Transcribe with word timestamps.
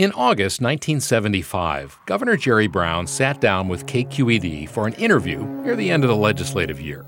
In 0.00 0.12
August 0.12 0.62
1975, 0.62 1.98
Governor 2.06 2.34
Jerry 2.34 2.68
Brown 2.68 3.06
sat 3.06 3.38
down 3.38 3.68
with 3.68 3.84
KQED 3.84 4.66
for 4.70 4.86
an 4.86 4.94
interview 4.94 5.44
near 5.62 5.76
the 5.76 5.90
end 5.90 6.04
of 6.04 6.08
the 6.08 6.16
legislative 6.16 6.80
year. 6.80 7.04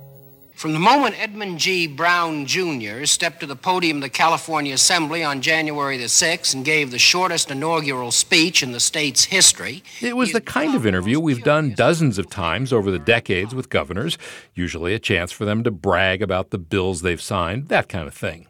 From 0.55 0.75
the 0.75 0.79
moment 0.79 1.19
Edmund 1.19 1.59
G. 1.59 1.87
Brown 1.87 2.45
Jr. 2.45 3.07
stepped 3.07 3.41
to 3.41 3.47
the 3.47 3.57
podium 3.57 3.97
of 3.97 4.03
the 4.03 4.11
California 4.11 4.75
Assembly 4.75 5.25
on 5.25 5.41
January 5.41 5.97
the 5.97 6.05
6th 6.05 6.53
and 6.53 6.67
gave 6.67 6.91
the 6.91 6.99
shortest 6.99 7.51
inaugural 7.51 8.11
speech 8.11 8.63
in 8.63 8.73
the 8.73 8.79
state's 8.79 9.25
history. 9.25 9.83
It 10.03 10.15
was 10.15 10.33
the 10.33 10.43
kind 10.43 10.75
of 10.75 10.85
interview 10.85 11.19
we've 11.19 11.43
done 11.43 11.73
dozens 11.73 12.19
of 12.19 12.29
times 12.29 12.75
over 12.75 12.91
the 12.91 12.99
decades 12.99 13.55
with 13.55 13.71
governors, 13.71 14.19
usually 14.55 14.93
a 14.93 14.99
chance 14.99 15.33
for 15.33 15.47
them 15.47 15.65
to 15.65 15.71
brag 15.71 16.21
about 16.21 16.51
the 16.51 16.59
bills 16.59 17.01
they've 17.01 17.23
signed, 17.23 17.69
that 17.69 17.89
kind 17.89 18.07
of 18.07 18.13
thing. 18.13 18.49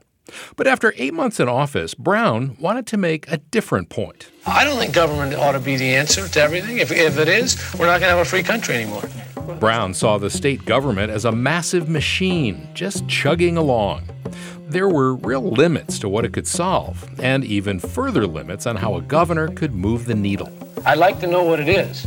But 0.57 0.67
after 0.67 0.95
eight 0.97 1.15
months 1.15 1.41
in 1.41 1.49
office, 1.49 1.95
Brown 1.95 2.57
wanted 2.61 2.87
to 2.89 2.97
make 2.97 3.31
a 3.31 3.39
different 3.39 3.89
point. 3.89 4.31
I 4.47 4.65
don't 4.65 4.79
think 4.79 4.95
government 4.95 5.35
ought 5.35 5.53
to 5.53 5.61
be 5.61 5.77
the 5.77 5.95
answer 5.95 6.29
to 6.29 6.41
everything. 6.41 6.79
If, 6.79 6.93
if 6.93 7.19
it 7.19 7.29
is, 7.29 7.57
we're 7.79 7.87
not 7.87 8.01
going 8.01 8.11
to 8.11 8.17
have 8.17 8.19
a 8.19 8.25
free 8.25 8.43
country 8.43 8.77
anymore. 8.77 9.03
Brown 9.59 9.95
saw 9.95 10.19
the 10.19 10.31
state 10.31 10.65
government 10.65 11.11
as 11.11 11.25
a 11.25 11.33
massive 11.33 11.89
machine, 11.89 12.69
just 12.75 13.07
chugging 13.09 13.57
along. 13.57 14.05
There 14.69 14.89
were 14.89 15.15
real 15.17 15.43
limits 15.43 15.99
to 15.99 16.09
what 16.09 16.25
it 16.25 16.33
could 16.33 16.47
solve, 16.47 17.05
and 17.21 17.45
even 17.45 17.79
further 17.79 18.27
limits 18.27 18.67
on 18.67 18.77
how 18.77 18.95
a 18.95 19.03
governor 19.03 19.49
could 19.49 19.75
move 19.75 20.07
the 20.07 20.15
needle. 20.15 20.51
I'd 20.87 20.99
like 20.99 21.21
to 21.21 21.27
know 21.27 21.43
what 21.43 21.61
it 21.61 21.69
is. 21.69 22.07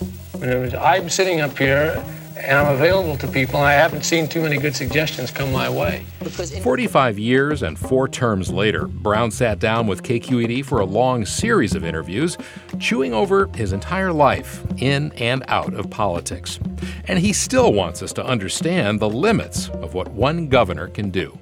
I'm 0.75 1.09
sitting 1.09 1.41
up 1.41 1.57
here 1.57 2.03
and 2.37 2.57
I'm 2.57 2.73
available 2.73 3.17
to 3.17 3.27
people. 3.27 3.59
I 3.59 3.73
haven't 3.73 4.03
seen 4.03 4.27
too 4.27 4.41
many 4.41 4.57
good 4.57 4.75
suggestions 4.75 5.31
come 5.31 5.51
my 5.51 5.69
way. 5.69 6.05
45 6.21 7.17
years 7.17 7.63
and 7.63 7.77
four 7.77 8.07
terms 8.07 8.51
later, 8.51 8.87
Brown 8.87 9.31
sat 9.31 9.59
down 9.59 9.87
with 9.87 10.03
KQED 10.03 10.65
for 10.65 10.79
a 10.79 10.85
long 10.85 11.25
series 11.25 11.75
of 11.75 11.83
interviews, 11.83 12.37
chewing 12.79 13.13
over 13.13 13.49
his 13.55 13.73
entire 13.73 14.11
life 14.11 14.63
in 14.77 15.11
and 15.13 15.43
out 15.47 15.73
of 15.73 15.89
politics. 15.89 16.59
And 17.07 17.19
he 17.19 17.33
still 17.33 17.73
wants 17.73 18.01
us 18.01 18.13
to 18.13 18.25
understand 18.25 18.99
the 18.99 19.09
limits 19.09 19.69
of 19.69 19.93
what 19.93 20.09
one 20.09 20.47
governor 20.47 20.87
can 20.87 21.09
do. 21.09 21.37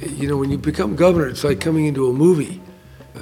You 0.00 0.28
know, 0.28 0.36
when 0.36 0.50
you 0.50 0.58
become 0.58 0.94
governor, 0.94 1.26
it's 1.26 1.44
like 1.44 1.60
coming 1.60 1.86
into 1.86 2.08
a 2.08 2.12
movie 2.12 2.60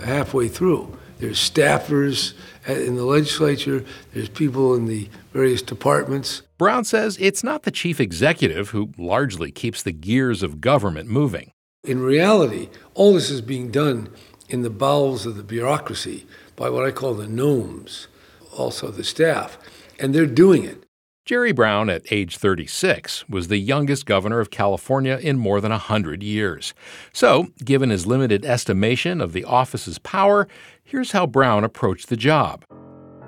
halfway 0.04 0.48
through. 0.48 0.96
There's 1.18 1.38
staffers 1.38 2.34
in 2.66 2.96
the 2.96 3.04
legislature, 3.04 3.84
there's 4.12 4.28
people 4.28 4.74
in 4.74 4.86
the 4.86 5.08
various 5.36 5.60
departments. 5.60 6.42
Brown 6.56 6.84
says 6.84 7.18
it's 7.20 7.44
not 7.44 7.64
the 7.64 7.70
chief 7.70 8.00
executive 8.00 8.70
who 8.70 8.92
largely 8.96 9.52
keeps 9.52 9.82
the 9.82 9.92
gears 9.92 10.42
of 10.42 10.62
government 10.62 11.10
moving. 11.10 11.52
In 11.84 12.00
reality, 12.00 12.70
all 12.94 13.12
this 13.12 13.30
is 13.30 13.42
being 13.42 13.70
done 13.70 14.08
in 14.48 14.62
the 14.62 14.70
bowels 14.70 15.26
of 15.26 15.36
the 15.36 15.42
bureaucracy 15.44 16.26
by 16.56 16.70
what 16.70 16.86
I 16.86 16.90
call 16.90 17.12
the 17.12 17.28
gnomes, 17.28 18.08
also 18.56 18.90
the 18.90 19.04
staff, 19.04 19.58
and 20.00 20.14
they're 20.14 20.24
doing 20.24 20.64
it. 20.64 20.82
Jerry 21.26 21.52
Brown, 21.52 21.90
at 21.90 22.10
age 22.10 22.38
36, 22.38 23.28
was 23.28 23.48
the 23.48 23.58
youngest 23.58 24.06
governor 24.06 24.40
of 24.40 24.50
California 24.50 25.18
in 25.20 25.36
more 25.38 25.60
than 25.60 25.72
a 25.72 25.74
100 25.74 26.22
years. 26.22 26.72
So, 27.12 27.48
given 27.62 27.90
his 27.90 28.06
limited 28.06 28.44
estimation 28.46 29.20
of 29.20 29.32
the 29.32 29.44
office's 29.44 29.98
power, 29.98 30.48
here's 30.82 31.12
how 31.12 31.26
Brown 31.26 31.64
approached 31.64 32.08
the 32.08 32.16
job. 32.16 32.64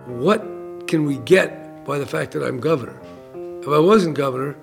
What 0.07 0.41
can 0.87 1.05
we 1.05 1.19
get 1.19 1.68
by 1.89 1.99
the 1.99 2.07
fact 2.07 2.33
that 2.33 2.45
I'm 2.45 2.61
governor? 2.61 3.01
If 3.63 3.69
I 3.69 3.79
wasn't 3.79 4.15
governor 4.15 4.55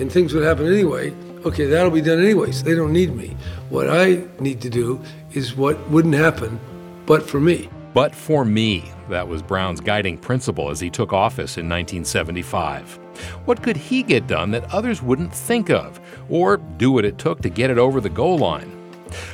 and 0.00 0.10
things 0.10 0.34
would 0.34 0.42
happen 0.42 0.66
anyway, 0.66 1.14
okay, 1.46 1.66
that'll 1.66 1.92
be 1.92 2.02
done 2.02 2.20
anyways. 2.20 2.64
They 2.64 2.74
don't 2.74 2.92
need 2.92 3.14
me. 3.14 3.36
What 3.70 3.88
I 3.88 4.24
need 4.40 4.60
to 4.62 4.68
do 4.68 5.00
is 5.32 5.56
what 5.56 5.78
wouldn't 5.88 6.14
happen 6.14 6.58
but 7.06 7.22
for 7.22 7.38
me. 7.38 7.70
But 7.94 8.12
for 8.12 8.44
me, 8.44 8.90
that 9.08 9.28
was 9.28 9.40
Brown's 9.40 9.80
guiding 9.80 10.18
principle 10.18 10.68
as 10.70 10.80
he 10.80 10.90
took 10.90 11.12
office 11.12 11.58
in 11.58 11.68
1975. 11.68 12.98
What 13.44 13.62
could 13.62 13.76
he 13.76 14.02
get 14.02 14.26
done 14.26 14.50
that 14.50 14.72
others 14.72 15.00
wouldn't 15.00 15.32
think 15.32 15.70
of, 15.70 16.00
or 16.28 16.56
do 16.56 16.90
what 16.90 17.04
it 17.04 17.18
took 17.18 17.40
to 17.42 17.50
get 17.50 17.70
it 17.70 17.78
over 17.78 18.00
the 18.00 18.08
goal 18.08 18.38
line? 18.38 18.82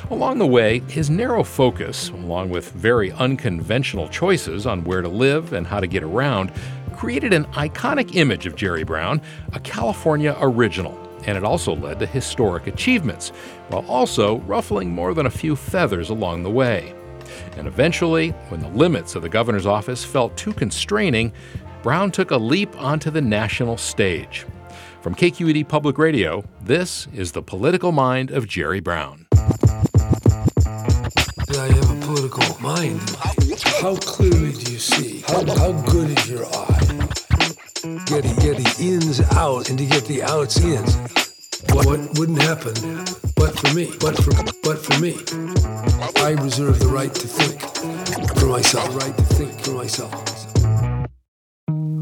Along 0.09 0.39
the 0.39 0.45
way, 0.45 0.79
his 0.87 1.09
narrow 1.09 1.43
focus, 1.43 2.09
along 2.09 2.49
with 2.49 2.71
very 2.71 3.11
unconventional 3.13 4.09
choices 4.09 4.65
on 4.65 4.83
where 4.83 5.01
to 5.01 5.07
live 5.07 5.53
and 5.53 5.65
how 5.65 5.79
to 5.79 5.87
get 5.87 6.03
around, 6.03 6.51
created 6.99 7.31
an 7.31 7.45
iconic 7.53 8.17
image 8.17 8.45
of 8.45 8.57
Jerry 8.57 8.83
Brown, 8.83 9.21
a 9.53 9.59
California 9.61 10.35
original, 10.41 10.99
and 11.25 11.37
it 11.37 11.45
also 11.45 11.73
led 11.73 11.97
to 11.99 12.05
historic 12.05 12.67
achievements, 12.67 13.29
while 13.69 13.85
also 13.87 14.39
ruffling 14.39 14.89
more 14.89 15.13
than 15.13 15.25
a 15.25 15.29
few 15.29 15.55
feathers 15.55 16.09
along 16.09 16.43
the 16.43 16.49
way. 16.49 16.93
And 17.55 17.67
eventually, 17.67 18.31
when 18.49 18.59
the 18.59 18.67
limits 18.67 19.15
of 19.15 19.21
the 19.21 19.29
governor's 19.29 19.65
office 19.65 20.03
felt 20.03 20.35
too 20.35 20.51
constraining, 20.51 21.31
Brown 21.83 22.11
took 22.11 22.31
a 22.31 22.37
leap 22.37 22.77
onto 22.77 23.09
the 23.09 23.21
national 23.21 23.77
stage. 23.77 24.45
From 24.99 25.15
KQED 25.15 25.69
Public 25.69 25.97
Radio, 25.97 26.43
this 26.61 27.07
is 27.13 27.31
the 27.31 27.41
political 27.41 27.93
mind 27.93 28.29
of 28.29 28.45
Jerry 28.45 28.81
Brown. 28.81 29.25
I 31.57 31.67
have 31.67 32.03
a 32.03 32.05
political 32.05 32.59
mind. 32.59 32.99
How 33.81 33.95
clearly 33.95 34.51
do 34.51 34.73
you 34.73 34.79
see? 34.79 35.21
How, 35.21 35.45
how 35.55 35.71
good 35.83 36.19
is 36.19 36.29
your 36.29 36.45
eye? 36.45 36.88
Get, 38.09 38.23
get 38.41 38.57
the 38.57 38.75
ins 38.79 39.21
out 39.37 39.69
and 39.69 39.77
to 39.77 39.85
get 39.85 40.05
the 40.05 40.23
outs 40.23 40.59
in. 40.61 40.81
What, 41.75 41.85
what 41.85 42.17
wouldn't 42.17 42.41
happen 42.41 42.73
but 43.35 43.55
for 43.59 43.71
me? 43.75 43.93
But 43.99 44.17
for, 44.17 44.31
but 44.63 44.79
for 44.79 44.99
me. 44.99 45.13
I 46.19 46.31
reserve 46.41 46.79
the 46.79 46.87
right 46.87 47.13
to 47.13 47.27
think 47.27 47.61
for 48.39 48.47
myself. 48.47 48.91
The 48.91 48.97
Right 48.97 49.15
to 49.15 49.23
think 49.23 49.61
for 49.61 49.73
myself. 49.73 50.38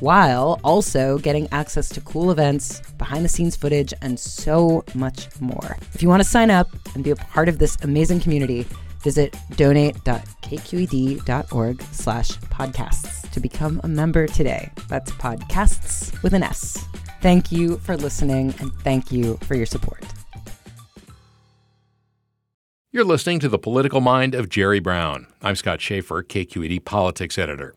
while 0.00 0.58
also 0.64 1.18
getting 1.18 1.46
access 1.52 1.88
to 1.90 2.00
cool 2.00 2.30
events, 2.30 2.80
behind 2.98 3.22
the 3.24 3.28
scenes 3.28 3.56
footage, 3.56 3.92
and 4.02 4.18
so 4.18 4.84
much 4.94 5.28
more. 5.40 5.76
If 5.94 6.02
you 6.02 6.08
want 6.08 6.22
to 6.22 6.28
sign 6.28 6.50
up 6.50 6.68
and 6.94 7.04
be 7.04 7.10
a 7.10 7.16
part 7.16 7.48
of 7.48 7.58
this 7.58 7.76
amazing 7.82 8.20
community, 8.20 8.66
visit 9.02 9.36
donate.kqed.org 9.56 11.82
slash 11.92 12.30
podcasts 12.30 13.30
to 13.30 13.40
become 13.40 13.80
a 13.84 13.88
member 13.88 14.26
today. 14.26 14.70
That's 14.88 15.12
podcasts 15.12 16.20
with 16.22 16.34
an 16.34 16.42
S. 16.42 16.84
Thank 17.20 17.52
you 17.52 17.76
for 17.78 17.96
listening 17.96 18.54
and 18.58 18.72
thank 18.80 19.12
you 19.12 19.38
for 19.42 19.54
your 19.54 19.66
support. 19.66 20.04
You're 22.92 23.04
listening 23.04 23.38
to 23.40 23.48
The 23.48 23.58
Political 23.58 24.00
Mind 24.00 24.34
of 24.34 24.48
Jerry 24.48 24.80
Brown. 24.80 25.28
I'm 25.42 25.54
Scott 25.54 25.80
Shafer, 25.80 26.24
KQED 26.24 26.84
Politics 26.84 27.38
Editor. 27.38 27.76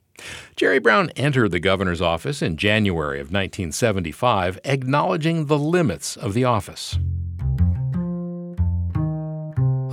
Jerry 0.56 0.80
Brown 0.80 1.10
entered 1.16 1.52
the 1.52 1.60
governor's 1.60 2.02
office 2.02 2.42
in 2.42 2.58
January 2.58 3.20
of 3.20 3.28
1975, 3.28 4.60
acknowledging 4.64 5.48
the 5.48 5.58
limits 5.58 6.16
of 6.16 6.34
the 6.34 6.44
office. 6.44 6.98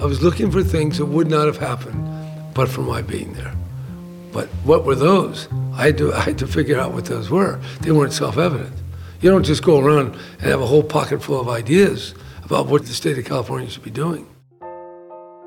I 0.01 0.07
was 0.07 0.23
looking 0.23 0.51
for 0.51 0.63
things 0.63 0.99
that 0.99 1.07
would 1.07 1.29
not 1.29 1.47
have 1.47 1.59
happened 1.59 2.07
but 2.55 2.69
for 2.69 2.83
my 2.83 3.03
being 3.03 3.33
there. 3.35 3.55
But 4.33 4.49
what 4.65 4.85
were 4.85 4.95
those? 4.95 5.49
I 5.75 5.87
had 5.87 5.99
to, 5.99 6.13
I 6.13 6.21
had 6.21 6.39
to 6.39 6.47
figure 6.47 6.79
out 6.79 6.93
what 6.93 7.07
those 7.07 7.31
were. 7.31 7.61
They 7.81 7.93
weren't 7.93 8.13
self 8.13 8.39
evident. 8.39 8.75
You 9.21 9.31
don't 9.31 9.45
just 9.45 9.63
go 9.63 9.79
around 9.79 10.15
and 10.39 10.51
have 10.51 10.61
a 10.61 10.67
whole 10.67 10.83
pocket 10.83 11.23
full 11.23 11.41
of 11.41 11.49
ideas 11.49 12.15
about 12.45 12.67
what 12.67 12.87
the 12.87 12.93
state 12.93 13.19
of 13.19 13.25
California 13.25 13.69
should 13.69 13.83
be 13.83 13.91
doing. 13.91 14.27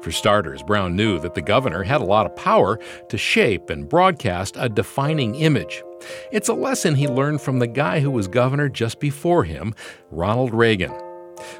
For 0.04 0.12
starters, 0.12 0.62
Brown 0.62 0.98
knew 0.98 1.18
that 1.20 1.34
the 1.34 1.42
governor 1.42 1.82
had 1.82 2.02
a 2.02 2.06
lot 2.06 2.26
of 2.26 2.36
power 2.36 2.78
to 3.08 3.18
shape 3.18 3.70
and 3.70 3.88
broadcast 3.88 4.58
a 4.60 4.68
defining 4.68 5.36
image. 5.36 5.82
It's 6.30 6.50
a 6.50 6.54
lesson 6.54 6.96
he 6.96 7.08
learned 7.08 7.40
from 7.40 7.60
the 7.60 7.68
guy 7.68 8.02
who 8.02 8.12
was 8.12 8.28
governor 8.28 8.68
just 8.68 9.00
before 9.00 9.46
him, 9.46 9.74
Ronald 10.12 10.54
Reagan. 10.54 10.92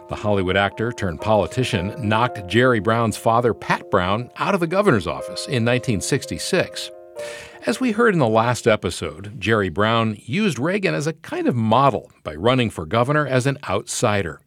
The 0.10 0.18
Hollywood 0.18 0.58
actor 0.58 0.92
turned 0.92 1.22
politician 1.22 1.96
knocked 1.98 2.46
Jerry 2.48 2.82
Brown's 2.82 3.16
father, 3.16 3.54
Pat 3.54 3.90
Brown, 3.90 4.30
out 4.36 4.54
of 4.54 4.60
the 4.60 4.68
governor's 4.68 5.08
office 5.08 5.46
in 5.48 5.64
1966. 5.64 6.92
As 7.66 7.80
we 7.80 7.94
heard 7.94 8.14
in 8.14 8.20
the 8.20 8.28
last 8.28 8.68
episode, 8.68 9.40
Jerry 9.40 9.70
Brown 9.70 10.18
used 10.20 10.60
Reagan 10.60 10.94
as 10.94 11.08
a 11.08 11.14
kind 11.14 11.48
of 11.48 11.56
model 11.56 12.12
by 12.26 12.36
running 12.36 12.70
for 12.70 12.86
governor 12.86 13.26
as 13.26 13.48
an 13.48 13.58
outsider. 13.70 14.42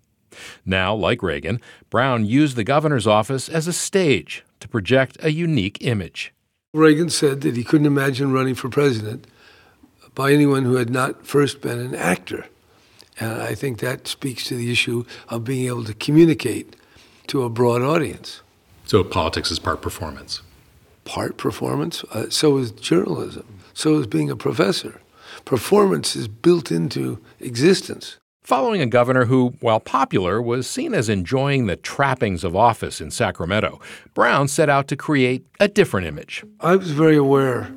Now, 0.65 0.95
like 0.95 1.23
Reagan, 1.23 1.61
Brown 1.91 2.25
used 2.25 2.57
the 2.57 2.65
governor's 2.65 3.07
office 3.07 3.49
as 3.49 3.67
a 3.67 3.73
stage 3.73 4.45
to 4.61 4.69
project 4.69 5.17
a 5.21 5.31
unique 5.31 5.79
image. 5.81 6.33
Reagan 6.75 7.11
said 7.11 7.41
that 7.43 7.57
he 7.57 7.65
couldn't 7.65 7.87
imagine 7.87 8.33
running 8.33 8.55
for 8.55 8.69
president 8.69 9.27
by 10.15 10.33
anyone 10.33 10.65
who 10.65 10.75
had 10.77 10.91
not 10.91 11.27
first 11.27 11.61
been 11.61 11.79
an 11.79 11.95
actor. 11.95 12.47
And 13.19 13.41
I 13.41 13.55
think 13.55 13.79
that 13.79 14.07
speaks 14.07 14.45
to 14.45 14.57
the 14.57 14.71
issue 14.71 15.05
of 15.29 15.45
being 15.45 15.67
able 15.67 15.85
to 15.85 15.95
communicate 15.95 16.77
to 17.29 17.43
a 17.43 17.49
broad 17.49 17.83
audience. 17.83 18.43
So 18.85 19.03
politics 19.03 19.51
is 19.51 19.59
part 19.59 19.83
performance. 19.83 20.43
Part 21.05 21.37
performance. 21.37 22.05
Uh, 22.13 22.29
so 22.31 22.59
is 22.59 22.73
journalism. 22.73 23.47
So 23.75 23.99
is 23.99 24.07
being 24.07 24.31
a 24.31 24.37
professor. 24.37 25.01
Performance 25.45 26.17
is 26.17 26.29
built 26.29 26.71
into 26.71 27.19
existence. 27.41 28.17
Following 28.47 28.81
a 28.81 28.87
governor 28.87 29.25
who, 29.25 29.55
while 29.59 29.81
popular, 29.81 30.41
was 30.41 30.69
seen 30.71 30.95
as 30.95 31.09
enjoying 31.09 31.67
the 31.67 31.75
trappings 31.75 32.45
of 32.45 32.55
office 32.55 33.01
in 33.01 33.11
Sacramento, 33.11 33.81
Brown 34.15 34.47
set 34.47 34.69
out 34.69 34.87
to 34.87 34.97
create 34.97 35.45
a 35.59 35.67
different 35.67 36.07
image. 36.07 36.45
I 36.61 36.77
was 36.77 36.93
very 36.93 37.17
aware 37.17 37.73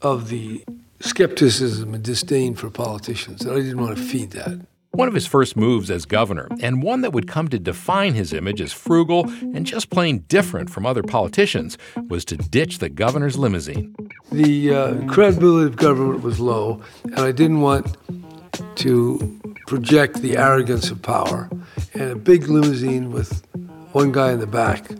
of 0.00 0.30
the 0.30 0.64
skepticism 1.00 1.92
and 1.92 2.02
disdain 2.02 2.54
for 2.54 2.70
politicians, 2.70 3.44
and 3.44 3.52
I 3.52 3.56
didn't 3.56 3.82
want 3.82 3.98
to 3.98 4.02
feed 4.02 4.30
that. 4.30 4.66
One 4.92 5.08
of 5.08 5.14
his 5.14 5.26
first 5.26 5.58
moves 5.58 5.90
as 5.90 6.06
governor, 6.06 6.48
and 6.62 6.82
one 6.82 7.02
that 7.02 7.12
would 7.12 7.28
come 7.28 7.48
to 7.48 7.58
define 7.58 8.14
his 8.14 8.32
image 8.32 8.62
as 8.62 8.72
frugal 8.72 9.28
and 9.28 9.66
just 9.66 9.90
plain 9.90 10.20
different 10.28 10.70
from 10.70 10.86
other 10.86 11.02
politicians, 11.02 11.76
was 12.08 12.24
to 12.26 12.38
ditch 12.38 12.78
the 12.78 12.88
governor's 12.88 13.36
limousine. 13.36 13.94
The 14.32 14.74
uh, 14.74 15.06
credibility 15.06 15.66
of 15.66 15.76
government 15.76 16.22
was 16.22 16.40
low, 16.40 16.80
and 17.04 17.18
I 17.18 17.32
didn't 17.32 17.60
want 17.60 17.94
to 18.76 19.40
project 19.66 20.22
the 20.22 20.36
arrogance 20.36 20.90
of 20.90 21.02
power. 21.02 21.48
And 21.94 22.10
a 22.10 22.16
big 22.16 22.48
limousine 22.48 23.10
with 23.10 23.44
one 23.92 24.12
guy 24.12 24.32
in 24.32 24.40
the 24.40 24.46
back 24.46 24.90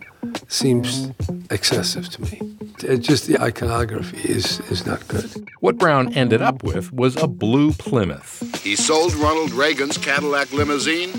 seems 0.48 1.10
excessive 1.50 2.08
to 2.10 2.22
me. 2.22 2.40
It 2.82 2.98
just 2.98 3.26
the 3.26 3.40
iconography 3.40 4.28
is, 4.28 4.60
is 4.70 4.86
not 4.86 5.06
good. 5.08 5.48
What 5.60 5.78
Brown 5.78 6.12
ended 6.14 6.42
up 6.42 6.62
with 6.62 6.92
was 6.92 7.16
a 7.16 7.26
blue 7.26 7.72
Plymouth. 7.72 8.62
He 8.62 8.76
sold 8.76 9.14
Ronald 9.14 9.52
Reagan's 9.52 9.96
Cadillac 9.96 10.52
limousine 10.52 11.10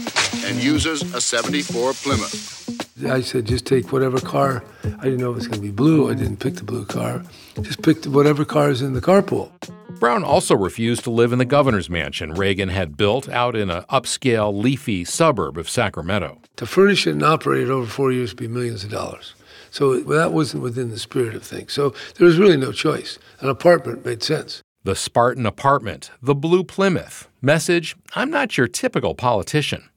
and 0.45 0.63
uses 0.63 1.01
a 1.13 1.21
74 1.21 1.93
Plymouth. 1.93 2.55
I 3.03 3.21
said, 3.21 3.45
just 3.45 3.65
take 3.65 3.91
whatever 3.91 4.19
car. 4.19 4.63
I 4.83 5.03
didn't 5.03 5.19
know 5.19 5.31
it 5.31 5.35
was 5.35 5.47
going 5.47 5.59
to 5.59 5.65
be 5.65 5.71
blue. 5.71 6.09
I 6.09 6.13
didn't 6.13 6.37
pick 6.37 6.55
the 6.55 6.63
blue 6.63 6.85
car. 6.85 7.23
Just 7.61 7.81
pick 7.81 8.05
whatever 8.05 8.45
car 8.45 8.69
is 8.69 8.81
in 8.81 8.93
the 8.93 9.01
carpool. 9.01 9.51
Brown 9.99 10.23
also 10.23 10.55
refused 10.55 11.03
to 11.05 11.09
live 11.09 11.31
in 11.31 11.39
the 11.39 11.45
governor's 11.45 11.89
mansion 11.89 12.33
Reagan 12.33 12.69
had 12.69 12.97
built 12.97 13.29
out 13.29 13.55
in 13.55 13.69
an 13.69 13.83
upscale, 13.83 14.53
leafy 14.53 15.05
suburb 15.05 15.57
of 15.57 15.69
Sacramento. 15.69 16.41
To 16.57 16.65
furnish 16.65 17.07
it 17.07 17.11
and 17.11 17.23
operate 17.23 17.63
it 17.63 17.69
over 17.69 17.87
four 17.87 18.11
years 18.11 18.31
would 18.31 18.39
be 18.39 18.47
millions 18.47 18.83
of 18.83 18.91
dollars. 18.91 19.35
So 19.71 19.99
that 19.99 20.33
wasn't 20.33 20.63
within 20.63 20.89
the 20.89 20.99
spirit 20.99 21.33
of 21.33 21.43
things. 21.43 21.73
So 21.73 21.93
there 22.17 22.27
was 22.27 22.37
really 22.37 22.57
no 22.57 22.71
choice. 22.71 23.17
An 23.39 23.49
apartment 23.49 24.05
made 24.05 24.21
sense. 24.21 24.61
The 24.83 24.95
Spartan 24.95 25.45
apartment, 25.45 26.11
the 26.21 26.35
blue 26.35 26.63
Plymouth. 26.63 27.27
Message 27.41 27.95
I'm 28.15 28.29
not 28.29 28.57
your 28.57 28.67
typical 28.67 29.15
politician. 29.15 29.89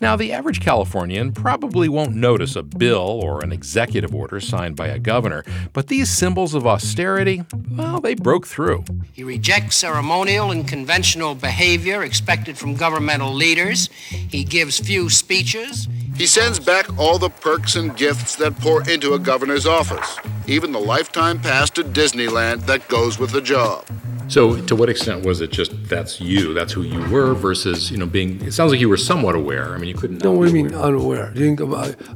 Now, 0.00 0.16
the 0.16 0.32
average 0.32 0.60
Californian 0.60 1.32
probably 1.32 1.88
won't 1.88 2.14
notice 2.14 2.56
a 2.56 2.62
bill 2.62 3.20
or 3.22 3.42
an 3.42 3.52
executive 3.52 4.14
order 4.14 4.40
signed 4.40 4.76
by 4.76 4.88
a 4.88 4.98
governor, 4.98 5.44
but 5.72 5.88
these 5.88 6.08
symbols 6.08 6.54
of 6.54 6.66
austerity, 6.66 7.42
well, 7.70 8.00
they 8.00 8.14
broke 8.14 8.46
through. 8.46 8.84
He 9.12 9.24
rejects 9.24 9.76
ceremonial 9.76 10.50
and 10.50 10.66
conventional 10.66 11.34
behavior 11.34 12.02
expected 12.02 12.58
from 12.58 12.74
governmental 12.74 13.32
leaders. 13.32 13.88
He 14.08 14.44
gives 14.44 14.78
few 14.78 15.10
speeches. 15.10 15.88
He 16.16 16.26
sends 16.26 16.58
back 16.58 16.98
all 16.98 17.18
the 17.18 17.28
perks 17.28 17.76
and 17.76 17.96
gifts 17.96 18.36
that 18.36 18.58
pour 18.58 18.88
into 18.88 19.14
a 19.14 19.18
governor's 19.18 19.66
office, 19.66 20.18
even 20.46 20.72
the 20.72 20.80
lifetime 20.80 21.40
pass 21.40 21.70
to 21.70 21.82
Disneyland 21.82 22.66
that 22.66 22.86
goes 22.88 23.18
with 23.18 23.30
the 23.30 23.40
job. 23.40 23.84
So, 24.28 24.60
to 24.62 24.74
what 24.74 24.88
extent 24.88 25.24
was 25.24 25.40
it 25.40 25.52
just 25.52 25.70
that's 25.88 26.20
you, 26.20 26.52
that's 26.52 26.72
who 26.72 26.82
you 26.82 26.98
were, 27.10 27.32
versus 27.34 27.92
you 27.92 27.96
know 27.96 28.06
being? 28.06 28.40
It 28.42 28.52
sounds 28.52 28.72
like 28.72 28.80
you 28.80 28.88
were 28.88 28.96
somewhat 28.96 29.36
aware. 29.36 29.72
I 29.72 29.78
mean, 29.78 29.88
you 29.88 29.94
couldn't. 29.94 30.24
No, 30.24 30.32
what 30.32 30.48
do 30.48 30.56
you 30.56 30.64
mean 30.64 30.74
unaware? 30.74 31.32
You 31.36 31.54
think 31.54 31.60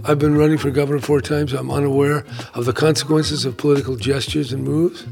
I've 0.04 0.18
been 0.18 0.36
running 0.36 0.58
for 0.58 0.70
governor 0.70 1.00
four 1.00 1.20
times. 1.20 1.52
I'm 1.52 1.70
unaware 1.70 2.24
of 2.54 2.64
the 2.64 2.72
consequences 2.72 3.44
of 3.44 3.56
political 3.56 3.94
gestures 3.94 4.52
and 4.52 4.64
moves. 4.64 5.06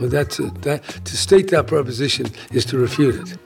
Well, 0.00 0.08
that's 0.08 0.40
a, 0.40 0.50
that 0.62 0.82
to 1.04 1.16
state 1.16 1.50
that 1.50 1.68
proposition 1.68 2.26
is 2.50 2.64
to 2.66 2.78
refute 2.78 3.14
it. 3.14 3.38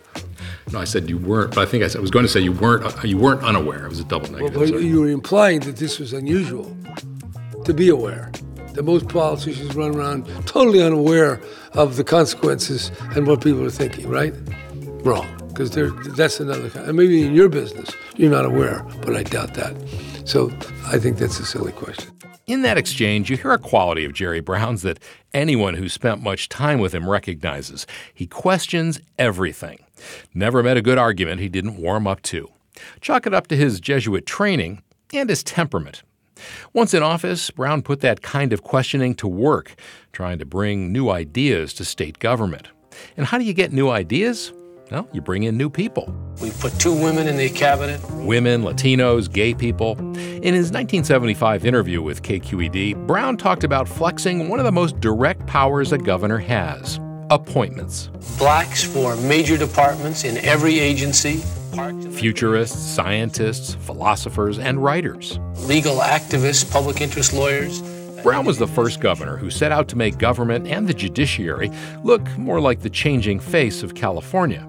No, 0.73 0.81
I 0.81 0.85
said 0.85 1.11
you 1.11 1.19
weren't. 1.19 1.54
But 1.54 1.69
I 1.69 1.71
think 1.71 1.85
I, 1.85 1.88
said, 1.88 1.99
I 1.99 2.00
was 2.00 2.11
going 2.11 2.25
to 2.25 2.31
say 2.31 2.40
you 2.40 2.52
weren't. 2.52 2.85
Uh, 2.87 3.02
you 3.02 3.19
weren't 3.19 3.43
unaware. 3.43 3.85
It 3.85 3.90
was 3.90 4.00
a 4.00 4.04
double 4.04 4.31
negative. 4.31 4.57
Well, 4.57 4.81
you 4.81 5.00
were 5.00 5.09
implying 5.09 5.61
that 5.61 5.76
this 5.76 5.99
was 5.99 6.14
unusual 6.14 6.75
to 7.66 7.75
be 7.75 7.90
aware 7.90 8.31
that 8.75 8.83
most 8.83 9.09
politicians 9.09 9.75
run 9.75 9.95
around 9.97 10.26
totally 10.47 10.83
unaware 10.83 11.40
of 11.73 11.97
the 11.97 12.04
consequences 12.04 12.90
and 13.16 13.26
what 13.26 13.43
people 13.43 13.64
are 13.64 13.71
thinking, 13.71 14.09
right? 14.09 14.35
Wrong, 15.04 15.26
because 15.49 15.71
that's 16.16 16.40
another 16.40 16.71
kind. 16.71 16.87
And 16.88 16.97
maybe 16.97 17.25
in 17.25 17.35
your 17.35 17.49
business, 17.49 17.90
you're 18.16 18.31
not 18.31 18.45
aware, 18.45 18.85
but 19.02 19.16
I 19.16 19.23
doubt 19.23 19.54
that. 19.54 19.75
So 20.25 20.50
I 20.87 20.99
think 20.99 21.19
that's 21.19 21.38
a 21.40 21.45
silly 21.45 21.73
question. 21.73 22.11
In 22.47 22.62
that 22.62 22.76
exchange, 22.76 23.31
you 23.31 23.38
hear 23.38 23.52
a 23.52 23.59
quality 23.59 24.04
of 24.04 24.12
Jerry 24.12 24.40
Brown's 24.40 24.83
that 24.83 24.99
anyone 25.33 25.75
who 25.75 25.88
spent 25.88 26.23
much 26.23 26.50
time 26.50 26.78
with 26.78 26.95
him 26.95 27.09
recognizes. 27.09 27.87
He 28.12 28.26
questions 28.26 29.00
everything. 29.19 29.78
Never 30.35 30.62
met 30.62 30.76
a 30.76 30.83
good 30.83 30.99
argument 30.99 31.40
he 31.40 31.49
didn't 31.49 31.78
warm 31.78 32.07
up 32.07 32.21
to. 32.23 32.50
Chalk 33.00 33.26
it 33.26 33.33
up 33.33 33.47
to 33.47 33.57
his 33.57 33.81
Jesuit 33.81 34.26
training 34.26 34.83
and 35.12 35.31
his 35.31 35.43
temperament. 35.43 36.02
Once 36.72 36.94
in 36.94 37.02
office, 37.02 37.50
Brown 37.50 37.82
put 37.82 38.00
that 38.00 38.22
kind 38.22 38.52
of 38.52 38.62
questioning 38.62 39.14
to 39.16 39.28
work, 39.28 39.74
trying 40.12 40.38
to 40.38 40.44
bring 40.44 40.92
new 40.92 41.10
ideas 41.10 41.72
to 41.74 41.84
state 41.84 42.18
government. 42.18 42.68
And 43.16 43.26
how 43.26 43.38
do 43.38 43.44
you 43.44 43.54
get 43.54 43.72
new 43.72 43.90
ideas? 43.90 44.52
Well, 44.90 45.08
you 45.12 45.20
bring 45.20 45.44
in 45.44 45.56
new 45.56 45.70
people. 45.70 46.14
We 46.42 46.50
put 46.50 46.78
two 46.78 46.94
women 46.94 47.26
in 47.26 47.36
the 47.36 47.48
cabinet. 47.48 48.00
Women, 48.12 48.62
Latinos, 48.62 49.32
gay 49.32 49.54
people. 49.54 49.98
In 49.98 50.54
his 50.54 50.70
1975 50.70 51.64
interview 51.64 52.02
with 52.02 52.22
KQED, 52.22 53.06
Brown 53.06 53.36
talked 53.36 53.64
about 53.64 53.88
flexing 53.88 54.48
one 54.48 54.58
of 54.58 54.64
the 54.64 54.72
most 54.72 55.00
direct 55.00 55.46
powers 55.46 55.92
a 55.92 55.98
governor 55.98 56.38
has 56.38 57.00
appointments. 57.30 58.10
Blacks 58.38 58.84
for 58.84 59.16
major 59.16 59.56
departments 59.56 60.24
in 60.24 60.36
every 60.38 60.78
agency. 60.78 61.42
Futurists, 62.12 62.78
scientists, 62.78 63.75
philosophers, 63.75 64.59
and 64.59 64.83
writers. 64.83 65.38
Legal 65.66 65.97
activists, 65.97 66.71
public 66.71 67.00
interest 67.00 67.33
lawyers. 67.33 67.83
Brown 68.23 68.47
was 68.47 68.59
the 68.59 68.66
first 68.66 69.00
governor 69.00 69.37
who 69.37 69.50
set 69.50 69.73
out 69.73 69.88
to 69.88 69.97
make 69.97 70.16
government 70.16 70.66
and 70.66 70.88
the 70.88 70.95
judiciary 70.95 71.71
look 72.02 72.26
more 72.38 72.61
like 72.61 72.81
the 72.81 72.88
changing 72.88 73.38
face 73.38 73.83
of 73.83 73.95
California. 73.95 74.66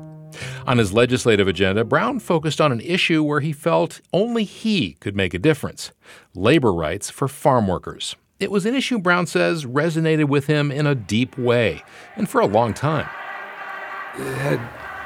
On 0.68 0.78
his 0.78 0.92
legislative 0.92 1.48
agenda, 1.48 1.86
Brown 1.86 2.20
focused 2.20 2.60
on 2.60 2.72
an 2.72 2.82
issue 2.82 3.24
where 3.24 3.40
he 3.40 3.54
felt 3.54 4.02
only 4.12 4.44
he 4.44 4.94
could 5.00 5.16
make 5.16 5.34
a 5.34 5.40
difference 5.40 5.92
labor 6.34 6.74
rights 6.74 7.10
for 7.10 7.28
farm 7.28 7.68
workers. 7.68 8.16
It 8.40 8.52
was 8.52 8.66
an 8.66 8.76
issue 8.76 9.00
Brown 9.00 9.28
says 9.28 9.64
resonated 9.64 10.26
with 10.26 10.48
him 10.48 10.72
in 10.72 10.86
a 10.86 10.96
deep 10.96 11.38
way, 11.38 11.84
and 12.18 12.30
for 12.30 12.42
a 12.42 12.46
long 12.46 12.74
time. 12.74 13.08
It 14.18 14.34
had 14.38 14.60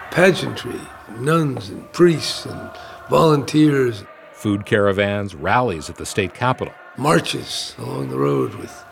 pageantry, 0.10 0.79
nuns 1.17 1.69
and 1.69 1.91
priests 1.91 2.45
and 2.45 2.71
volunteers, 3.09 4.03
food 4.33 4.65
caravans, 4.65 5.35
rallies 5.35 5.89
at 5.89 5.97
the 5.97 6.05
state 6.05 6.33
capitol, 6.33 6.73
marches 6.97 7.75
along 7.77 8.09
the 8.09 8.17
road 8.17 8.55
with 8.55 8.83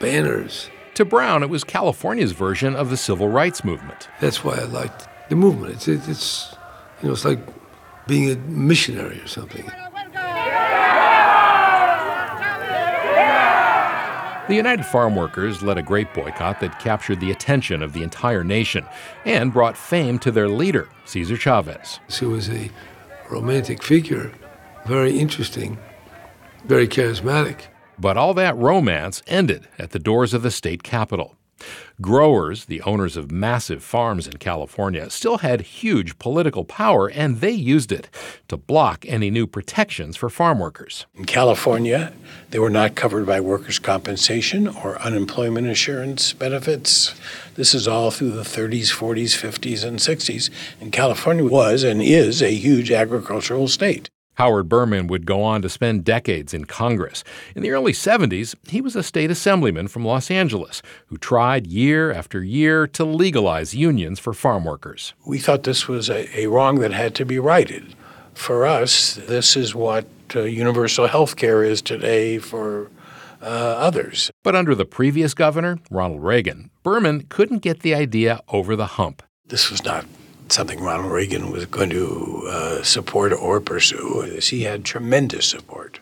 banners. 0.00 0.68
To 0.94 1.04
Brown, 1.04 1.42
it 1.42 1.48
was 1.48 1.64
California's 1.64 2.32
version 2.32 2.74
of 2.74 2.90
the 2.90 2.96
civil 2.96 3.28
rights 3.28 3.64
movement. 3.64 4.08
That's 4.20 4.44
why 4.44 4.56
I 4.56 4.64
liked 4.64 5.08
the 5.28 5.36
movement. 5.36 5.86
It's, 5.86 6.08
it's 6.08 6.54
you 7.00 7.08
know, 7.08 7.14
it's 7.14 7.24
like 7.24 7.38
being 8.06 8.30
a 8.30 8.36
missionary 8.36 9.20
or 9.20 9.26
something. 9.26 9.70
The 14.50 14.56
United 14.56 14.84
Farm 14.84 15.14
Workers 15.14 15.62
led 15.62 15.78
a 15.78 15.82
great 15.82 16.12
boycott 16.12 16.58
that 16.58 16.80
captured 16.80 17.20
the 17.20 17.30
attention 17.30 17.84
of 17.84 17.92
the 17.92 18.02
entire 18.02 18.42
nation 18.42 18.84
and 19.24 19.52
brought 19.52 19.76
fame 19.76 20.18
to 20.18 20.32
their 20.32 20.48
leader, 20.48 20.88
Cesar 21.04 21.36
Chavez. 21.36 22.00
He 22.08 22.24
was 22.24 22.50
a 22.50 22.68
romantic 23.30 23.80
figure, 23.80 24.32
very 24.86 25.16
interesting, 25.16 25.78
very 26.64 26.88
charismatic. 26.88 27.68
But 27.96 28.16
all 28.16 28.34
that 28.34 28.56
romance 28.56 29.22
ended 29.28 29.68
at 29.78 29.90
the 29.90 30.00
doors 30.00 30.34
of 30.34 30.42
the 30.42 30.50
state 30.50 30.82
capitol. 30.82 31.36
Growers, 32.00 32.64
the 32.64 32.80
owners 32.82 33.16
of 33.16 33.30
massive 33.30 33.82
farms 33.82 34.26
in 34.26 34.38
California, 34.38 35.10
still 35.10 35.38
had 35.38 35.60
huge 35.60 36.18
political 36.18 36.64
power, 36.64 37.08
and 37.08 37.40
they 37.40 37.50
used 37.50 37.92
it 37.92 38.08
to 38.48 38.56
block 38.56 39.04
any 39.06 39.30
new 39.30 39.46
protections 39.46 40.16
for 40.16 40.30
farm 40.30 40.58
workers. 40.58 41.06
In 41.14 41.24
California, 41.24 42.12
they 42.50 42.58
were 42.58 42.70
not 42.70 42.94
covered 42.94 43.26
by 43.26 43.40
workers' 43.40 43.78
compensation 43.78 44.66
or 44.66 45.00
unemployment 45.00 45.66
insurance 45.66 46.32
benefits. 46.32 47.14
This 47.54 47.74
is 47.74 47.86
all 47.86 48.10
through 48.10 48.30
the 48.30 48.42
30s, 48.42 48.92
40s, 48.92 49.36
50s, 49.36 49.84
and 49.84 49.98
60s. 49.98 50.50
And 50.80 50.92
California 50.92 51.44
was 51.44 51.82
and 51.82 52.00
is 52.00 52.42
a 52.42 52.54
huge 52.54 52.90
agricultural 52.90 53.68
state. 53.68 54.08
Howard 54.40 54.70
Berman 54.70 55.06
would 55.08 55.26
go 55.26 55.42
on 55.42 55.60
to 55.60 55.68
spend 55.68 56.02
decades 56.02 56.54
in 56.54 56.64
Congress. 56.64 57.24
In 57.54 57.62
the 57.62 57.72
early 57.72 57.92
70s, 57.92 58.54
he 58.66 58.80
was 58.80 58.96
a 58.96 59.02
state 59.02 59.30
assemblyman 59.30 59.86
from 59.86 60.02
Los 60.02 60.30
Angeles 60.30 60.80
who 61.08 61.18
tried 61.18 61.66
year 61.66 62.10
after 62.10 62.42
year 62.42 62.86
to 62.86 63.04
legalize 63.04 63.74
unions 63.74 64.18
for 64.18 64.32
farm 64.32 64.64
workers. 64.64 65.12
We 65.26 65.40
thought 65.40 65.64
this 65.64 65.88
was 65.88 66.08
a, 66.08 66.40
a 66.40 66.46
wrong 66.46 66.78
that 66.78 66.92
had 66.92 67.14
to 67.16 67.26
be 67.26 67.38
righted. 67.38 67.94
For 68.32 68.64
us, 68.64 69.16
this 69.16 69.58
is 69.58 69.74
what 69.74 70.06
uh, 70.34 70.44
universal 70.44 71.06
health 71.06 71.36
care 71.36 71.62
is 71.62 71.82
today 71.82 72.38
for 72.38 72.90
uh, 73.42 73.44
others. 73.44 74.30
But 74.42 74.56
under 74.56 74.74
the 74.74 74.86
previous 74.86 75.34
governor, 75.34 75.80
Ronald 75.90 76.22
Reagan, 76.22 76.70
Berman 76.82 77.26
couldn't 77.28 77.58
get 77.58 77.80
the 77.80 77.94
idea 77.94 78.40
over 78.48 78.74
the 78.74 78.86
hump. 78.86 79.22
This 79.48 79.70
was 79.70 79.84
not 79.84 80.06
something 80.52 80.80
Ronald 80.80 81.12
Reagan 81.12 81.50
was 81.50 81.66
going 81.66 81.90
to 81.90 82.44
uh, 82.48 82.82
support 82.82 83.32
or 83.32 83.60
pursue. 83.60 84.38
He 84.40 84.62
had 84.62 84.84
tremendous 84.84 85.46
support 85.46 86.00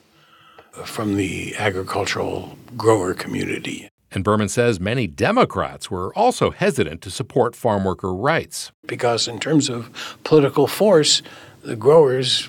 from 0.85 1.17
the 1.17 1.57
agricultural 1.57 2.57
grower 2.77 3.15
community. 3.15 3.89
And 4.11 4.25
Berman 4.25 4.49
says 4.49 4.81
many 4.81 5.07
Democrats 5.07 5.91
were 5.91 6.15
also 6.15 6.51
hesitant 6.51 7.03
to 7.03 7.11
support 7.11 7.55
farm 7.55 7.85
worker 7.85 8.13
rights. 8.15 8.73
Because, 8.87 9.29
in 9.29 9.39
terms 9.39 9.69
of 9.69 10.19
political 10.25 10.67
force, 10.67 11.23
the 11.63 11.77
growers, 11.77 12.49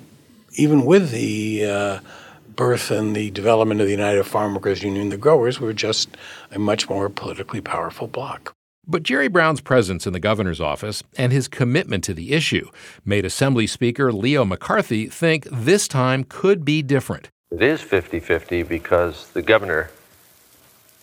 even 0.54 0.86
with 0.86 1.12
the 1.12 1.66
uh, 1.66 2.00
birth 2.56 2.92
and 2.92 3.16
the 3.16 3.32
development 3.32 3.82
of 3.82 3.88
the 3.88 3.92
United 3.92 4.24
Farm 4.24 4.54
Workers 4.54 4.84
Union, 4.84 5.10
the 5.10 5.18
growers 5.18 5.60
were 5.60 5.74
just 5.74 6.10
a 6.52 6.60
much 6.60 6.90
more 6.90 7.10
politically 7.10 7.62
powerful 7.62 8.08
bloc. 8.08 8.56
But 8.92 9.04
Jerry 9.04 9.28
Brown's 9.28 9.62
presence 9.62 10.08
in 10.08 10.14
the 10.14 10.20
governor's 10.20 10.60
office 10.60 11.04
and 11.16 11.32
his 11.32 11.48
commitment 11.48 12.04
to 12.06 12.14
the 12.16 12.32
issue 12.32 12.72
made 13.06 13.24
Assembly 13.24 13.68
Speaker 13.68 14.12
Leo 14.12 14.44
McCarthy 14.44 15.06
think 15.06 15.48
this 15.52 15.88
time 15.88 16.24
could 16.24 16.66
be 16.66 16.82
different. 16.82 17.30
It 17.52 17.62
is 17.62 17.82
50 17.82 18.20
50 18.20 18.64
because 18.64 19.30
the 19.34 19.44
governor 19.44 19.92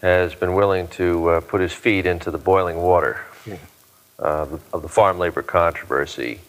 has 0.03 0.35
been 0.35 0.55
willing 0.55 0.89
to 0.89 1.29
uh, 1.29 1.41
put 1.43 1.61
his 1.61 1.73
feet 1.73 2.07
into 2.07 2.33
the 2.33 2.39
boiling 2.39 2.79
water 2.79 3.21
uh, 4.19 4.49
of 4.73 4.83
the 4.83 4.89
farm 4.89 5.21
labor 5.21 5.43
controversy. 5.43 6.41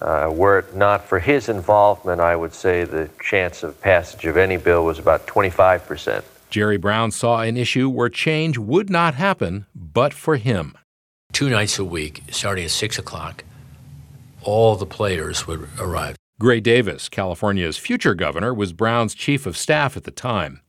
Uh, 0.00 0.32
were 0.34 0.58
it 0.58 0.74
not 0.74 1.04
for 1.04 1.20
his 1.20 1.48
involvement, 1.48 2.20
I 2.20 2.34
would 2.34 2.52
say 2.52 2.82
the 2.82 3.08
chance 3.22 3.62
of 3.62 3.80
passage 3.80 4.26
of 4.26 4.36
any 4.36 4.56
bill 4.56 4.84
was 4.84 4.98
about 4.98 5.28
25 5.28 5.86
percent. 5.86 6.24
Jerry 6.50 6.76
Brown 6.76 7.10
saw 7.10 7.40
an 7.40 7.56
issue 7.56 7.88
where 7.88 8.08
change 8.08 8.58
would 8.58 8.88
not 8.88 9.14
happen 9.14 9.66
but 9.74 10.14
for 10.14 10.36
him. 10.36 10.76
Two 11.32 11.50
nights 11.50 11.78
a 11.78 11.84
week, 11.84 12.22
starting 12.30 12.64
at 12.64 12.70
6 12.70 12.98
o'clock, 12.98 13.44
all 14.42 14.76
the 14.76 14.86
players 14.86 15.46
would 15.46 15.68
arrive. 15.78 16.16
Gray 16.38 16.60
Davis, 16.60 17.08
California's 17.08 17.78
future 17.78 18.14
governor, 18.14 18.52
was 18.52 18.74
Brown's 18.74 19.14
chief 19.14 19.46
of 19.46 19.56
staff 19.56 19.96
at 19.96 20.04
the 20.04 20.10
time. 20.10 20.60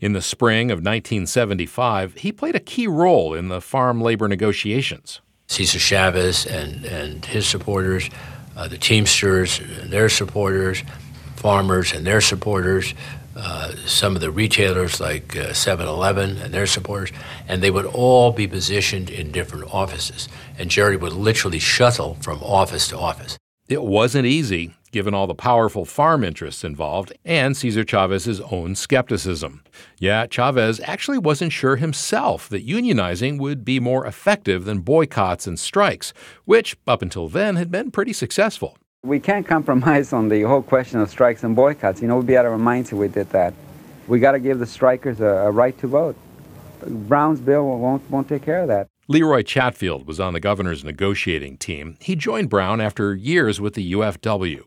In 0.00 0.12
the 0.12 0.20
spring 0.20 0.70
of 0.70 0.78
1975, 0.78 2.14
he 2.16 2.30
played 2.30 2.54
a 2.54 2.60
key 2.60 2.86
role 2.86 3.32
in 3.32 3.48
the 3.48 3.62
farm 3.62 4.02
labor 4.02 4.28
negotiations. 4.28 5.22
Cesar 5.48 5.78
Chavez 5.78 6.46
and, 6.46 6.84
and 6.84 7.24
his 7.24 7.46
supporters, 7.46 8.10
uh, 8.56 8.68
the 8.68 8.76
Teamsters 8.76 9.60
and 9.60 9.90
their 9.90 10.10
supporters, 10.10 10.82
farmers 11.36 11.92
and 11.92 12.06
their 12.06 12.20
supporters, 12.20 12.94
uh, 13.36 13.74
some 13.86 14.14
of 14.14 14.20
the 14.20 14.30
retailers 14.30 15.00
like 15.00 15.36
uh, 15.36 15.52
7 15.52 15.86
Eleven 15.86 16.38
and 16.38 16.52
their 16.52 16.66
supporters, 16.66 17.12
and 17.48 17.62
they 17.62 17.70
would 17.70 17.86
all 17.86 18.32
be 18.32 18.46
positioned 18.46 19.10
in 19.10 19.32
different 19.32 19.72
offices. 19.72 20.28
And 20.58 20.70
Jerry 20.70 20.96
would 20.96 21.12
literally 21.12 21.58
shuttle 21.58 22.14
from 22.20 22.42
office 22.42 22.88
to 22.88 22.98
office. 22.98 23.36
It 23.68 23.82
wasn't 23.82 24.26
easy, 24.26 24.74
given 24.92 25.14
all 25.14 25.26
the 25.26 25.34
powerful 25.34 25.84
farm 25.84 26.22
interests 26.22 26.64
involved 26.64 27.12
and 27.24 27.56
Cesar 27.56 27.82
Chavez's 27.82 28.40
own 28.40 28.74
skepticism. 28.74 29.64
Yeah, 29.98 30.26
Chavez 30.26 30.80
actually 30.84 31.18
wasn't 31.18 31.52
sure 31.52 31.76
himself 31.76 32.48
that 32.50 32.66
unionizing 32.66 33.38
would 33.38 33.64
be 33.64 33.80
more 33.80 34.06
effective 34.06 34.66
than 34.66 34.80
boycotts 34.80 35.46
and 35.46 35.58
strikes, 35.58 36.12
which, 36.44 36.76
up 36.86 37.02
until 37.02 37.28
then, 37.28 37.56
had 37.56 37.70
been 37.70 37.90
pretty 37.90 38.12
successful. 38.12 38.76
We 39.04 39.20
can't 39.20 39.46
compromise 39.46 40.14
on 40.14 40.30
the 40.30 40.42
whole 40.42 40.62
question 40.62 40.98
of 40.98 41.10
strikes 41.10 41.44
and 41.44 41.54
boycotts. 41.54 42.00
You 42.00 42.08
know, 42.08 42.16
we'd 42.16 42.26
be 42.26 42.38
out 42.38 42.46
of 42.46 42.52
our 42.52 42.58
minds 42.58 42.90
if 42.90 42.96
we 42.96 43.08
did 43.08 43.28
that. 43.30 43.52
We 44.08 44.18
got 44.18 44.32
to 44.32 44.38
give 44.38 44.58
the 44.58 44.66
strikers 44.66 45.20
a, 45.20 45.26
a, 45.26 45.50
right 45.50 45.76
to 45.80 45.86
vote. 45.86 46.16
Brown's 46.86 47.38
bill 47.38 47.66
won't, 47.66 48.10
won't 48.10 48.30
take 48.30 48.42
care 48.42 48.62
of 48.62 48.68
that. 48.68 48.88
Leroy 49.06 49.42
Chatfield 49.42 50.06
was 50.06 50.20
on 50.20 50.32
the 50.32 50.40
governor's 50.40 50.84
negotiating 50.84 51.58
team. 51.58 51.98
He 52.00 52.16
joined 52.16 52.48
Brown 52.48 52.80
after 52.80 53.14
years 53.14 53.60
with 53.60 53.74
the 53.74 53.92
UFW. 53.92 54.62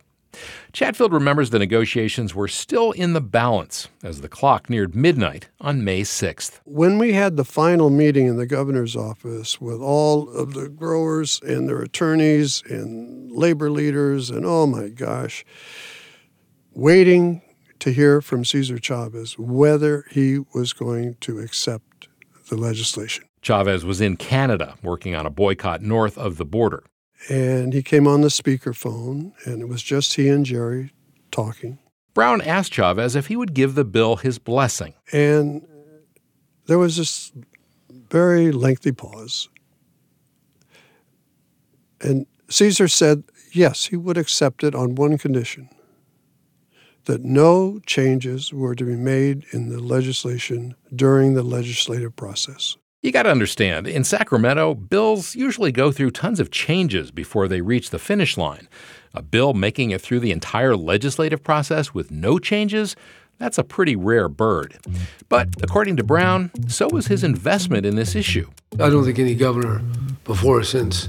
Chatfield 0.73 1.13
remembers 1.13 1.49
the 1.49 1.59
negotiations 1.59 2.35
were 2.35 2.47
still 2.47 2.91
in 2.91 3.13
the 3.13 3.21
balance 3.21 3.87
as 4.03 4.21
the 4.21 4.29
clock 4.29 4.69
neared 4.69 4.95
midnight 4.95 5.49
on 5.59 5.83
May 5.83 6.01
6th. 6.01 6.59
When 6.65 6.99
we 6.99 7.13
had 7.13 7.37
the 7.37 7.45
final 7.45 7.89
meeting 7.89 8.27
in 8.27 8.37
the 8.37 8.45
governor's 8.45 8.95
office 8.95 9.59
with 9.59 9.81
all 9.81 10.29
of 10.29 10.53
the 10.53 10.69
growers 10.69 11.39
and 11.41 11.67
their 11.67 11.81
attorneys 11.81 12.63
and 12.69 13.31
labor 13.31 13.69
leaders, 13.69 14.29
and 14.29 14.45
oh 14.45 14.67
my 14.67 14.89
gosh, 14.89 15.45
waiting 16.73 17.41
to 17.79 17.91
hear 17.91 18.21
from 18.21 18.45
Cesar 18.45 18.79
Chavez 18.79 19.37
whether 19.37 20.05
he 20.11 20.39
was 20.53 20.73
going 20.73 21.15
to 21.21 21.39
accept 21.39 22.07
the 22.49 22.57
legislation. 22.57 23.25
Chavez 23.41 23.85
was 23.85 24.01
in 24.01 24.17
Canada 24.17 24.75
working 24.81 25.15
on 25.15 25.25
a 25.25 25.29
boycott 25.29 25.81
north 25.81 26.17
of 26.17 26.37
the 26.37 26.45
border. 26.45 26.83
And 27.29 27.73
he 27.73 27.83
came 27.83 28.07
on 28.07 28.21
the 28.21 28.27
speakerphone, 28.27 29.33
and 29.45 29.61
it 29.61 29.67
was 29.67 29.81
just 29.81 30.13
he 30.13 30.29
and 30.29 30.45
Jerry 30.45 30.93
talking. 31.31 31.79
Brown 32.13 32.41
asked 32.41 32.73
Chavez 32.73 33.15
if 33.15 33.27
he 33.27 33.35
would 33.35 33.53
give 33.53 33.75
the 33.75 33.85
bill 33.85 34.17
his 34.17 34.39
blessing. 34.39 34.93
And 35.11 35.67
there 36.65 36.79
was 36.79 36.97
this 36.97 37.31
very 37.89 38.51
lengthy 38.51 38.91
pause. 38.91 39.49
And 42.01 42.25
Cesar 42.49 42.87
said 42.87 43.23
yes, 43.51 43.85
he 43.85 43.97
would 43.97 44.17
accept 44.17 44.63
it 44.63 44.75
on 44.75 44.95
one 44.95 45.17
condition 45.17 45.69
that 47.05 47.23
no 47.23 47.79
changes 47.85 48.53
were 48.53 48.75
to 48.75 48.83
be 48.83 48.95
made 48.95 49.45
in 49.51 49.69
the 49.69 49.79
legislation 49.79 50.75
during 50.93 51.33
the 51.33 51.43
legislative 51.43 52.15
process. 52.15 52.77
You 53.03 53.11
got 53.11 53.23
to 53.23 53.31
understand, 53.31 53.87
in 53.87 54.03
Sacramento, 54.03 54.73
bills 54.73 55.35
usually 55.35 55.71
go 55.71 55.91
through 55.91 56.11
tons 56.11 56.39
of 56.39 56.49
changes 56.49 57.11
before 57.11 57.47
they 57.47 57.61
reach 57.61 57.91
the 57.91 57.99
finish 57.99 58.37
line. 58.37 58.67
A 59.13 59.21
bill 59.21 59.53
making 59.53 59.91
it 59.91 60.01
through 60.01 60.19
the 60.19 60.31
entire 60.31 60.75
legislative 60.75 61.43
process 61.43 61.93
with 61.93 62.09
no 62.09 62.39
changes, 62.39 62.95
that's 63.37 63.59
a 63.59 63.63
pretty 63.63 63.95
rare 63.95 64.27
bird. 64.27 64.79
But 65.29 65.49
according 65.61 65.97
to 65.97 66.03
Brown, 66.03 66.49
so 66.67 66.89
was 66.91 67.05
his 67.05 67.23
investment 67.23 67.85
in 67.85 67.95
this 67.95 68.15
issue. 68.15 68.49
I 68.73 68.89
don't 68.89 69.05
think 69.05 69.19
any 69.19 69.35
governor 69.35 69.81
before 70.23 70.59
or 70.59 70.63
since 70.63 71.07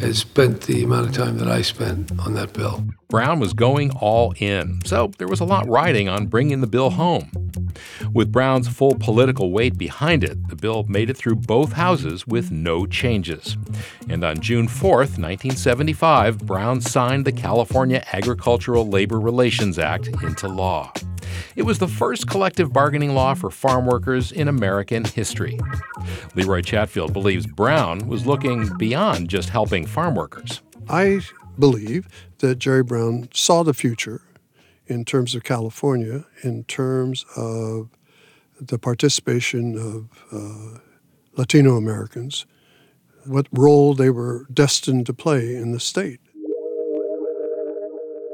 has 0.00 0.18
spent 0.18 0.62
the 0.62 0.82
amount 0.82 1.06
of 1.08 1.14
time 1.14 1.38
that 1.38 1.48
I 1.48 1.62
spent 1.62 2.10
on 2.18 2.34
that 2.34 2.52
bill. 2.52 2.84
Brown 3.08 3.38
was 3.38 3.52
going 3.52 3.90
all 3.92 4.34
in, 4.38 4.80
so 4.84 5.12
there 5.18 5.28
was 5.28 5.40
a 5.40 5.44
lot 5.44 5.68
riding 5.68 6.08
on 6.08 6.26
bringing 6.26 6.60
the 6.60 6.66
bill 6.66 6.90
home. 6.90 7.30
With 8.12 8.32
Brown's 8.32 8.68
full 8.68 8.96
political 8.98 9.52
weight 9.52 9.78
behind 9.78 10.24
it, 10.24 10.48
the 10.48 10.56
bill 10.56 10.84
made 10.88 11.10
it 11.10 11.16
through 11.16 11.36
both 11.36 11.72
houses 11.72 12.26
with 12.26 12.50
no 12.50 12.86
changes. 12.86 13.56
And 14.08 14.24
on 14.24 14.40
June 14.40 14.68
4, 14.68 14.90
1975, 14.98 16.38
Brown 16.38 16.80
signed 16.80 17.24
the 17.24 17.32
California 17.32 18.04
Agricultural 18.12 18.88
Labor 18.88 19.20
Relations 19.20 19.78
Act 19.78 20.08
into 20.22 20.48
law. 20.48 20.92
It 21.56 21.62
was 21.62 21.78
the 21.78 21.88
first 21.88 22.28
collective 22.28 22.72
bargaining 22.72 23.14
law 23.14 23.34
for 23.34 23.50
farm 23.50 23.86
workers 23.86 24.32
in 24.32 24.48
American 24.48 25.04
history. 25.04 25.58
Leroy 26.34 26.62
Chatfield 26.62 27.12
believes 27.12 27.46
Brown 27.46 28.06
was 28.06 28.26
looking 28.26 28.70
beyond 28.76 29.28
just 29.28 29.48
helping 29.48 29.86
farm 29.86 30.14
workers. 30.14 30.60
I 30.88 31.20
believe 31.58 32.08
that 32.38 32.58
Jerry 32.58 32.82
Brown 32.82 33.28
saw 33.32 33.62
the 33.62 33.74
future 33.74 34.22
in 34.86 35.04
terms 35.04 35.34
of 35.34 35.44
California, 35.44 36.26
in 36.42 36.64
terms 36.64 37.24
of 37.36 37.88
the 38.60 38.78
participation 38.78 39.76
of 39.78 40.08
uh, 40.32 40.78
Latino 41.36 41.76
Americans, 41.76 42.46
what 43.24 43.46
role 43.52 43.94
they 43.94 44.10
were 44.10 44.46
destined 44.52 45.06
to 45.06 45.14
play 45.14 45.56
in 45.56 45.72
the 45.72 45.80
state. 45.80 46.20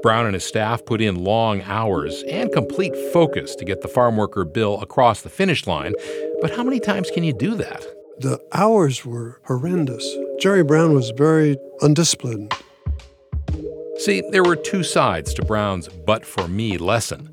Brown 0.02 0.26
and 0.26 0.35
his 0.35 0.45
staff 0.45 0.85
put 0.85 1.00
in 1.00 1.25
long 1.25 1.62
hours 1.62 2.23
and 2.30 2.52
complete 2.52 2.95
focus 3.12 3.54
to 3.57 3.64
get 3.64 3.83
the 3.83 3.88
farm 3.88 4.16
worker 4.16 4.45
bill 4.45 4.80
across 4.80 5.21
the 5.23 5.28
finish 5.28 5.66
line. 5.66 5.95
But 6.40 6.57
how 6.57 6.62
many 6.62 6.80
times 6.80 7.11
can 7.11 7.25
you 7.25 7.33
do 7.33 7.54
that? 7.57 7.85
The 8.19 8.40
hours 8.52 9.04
were 9.04 9.40
horrendous. 9.45 10.07
Jerry 10.40 10.62
Brown 10.62 10.95
was 10.95 11.11
very 11.11 11.57
undisciplined. 11.80 12.54
See, 13.99 14.23
there 14.30 14.42
were 14.42 14.57
two 14.57 14.83
sides 14.83 15.35
to 15.35 15.45
Brown's 15.45 15.88
but 15.88 16.25
for 16.25 16.49
me 16.49 16.78
lesson. 16.78 17.30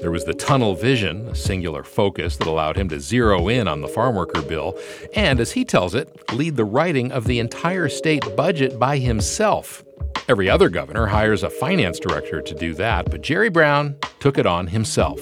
There 0.00 0.10
was 0.10 0.24
the 0.24 0.32
tunnel 0.32 0.74
vision, 0.74 1.28
a 1.28 1.34
singular 1.34 1.82
focus 1.82 2.38
that 2.38 2.46
allowed 2.46 2.76
him 2.76 2.88
to 2.88 3.00
zero 3.00 3.48
in 3.48 3.68
on 3.68 3.82
the 3.82 3.88
farm 3.88 4.14
worker 4.14 4.40
bill, 4.40 4.78
and 5.14 5.40
as 5.40 5.52
he 5.52 5.64
tells 5.64 5.94
it, 5.94 6.32
lead 6.32 6.56
the 6.56 6.64
writing 6.64 7.12
of 7.12 7.26
the 7.26 7.38
entire 7.38 7.90
state 7.90 8.24
budget 8.36 8.78
by 8.78 8.96
himself. 8.98 9.84
Every 10.28 10.50
other 10.50 10.68
governor 10.68 11.06
hires 11.06 11.44
a 11.44 11.50
finance 11.50 12.00
director 12.00 12.42
to 12.42 12.54
do 12.54 12.74
that, 12.74 13.10
but 13.10 13.22
Jerry 13.22 13.48
Brown 13.48 13.96
took 14.18 14.38
it 14.38 14.46
on 14.46 14.66
himself. 14.66 15.20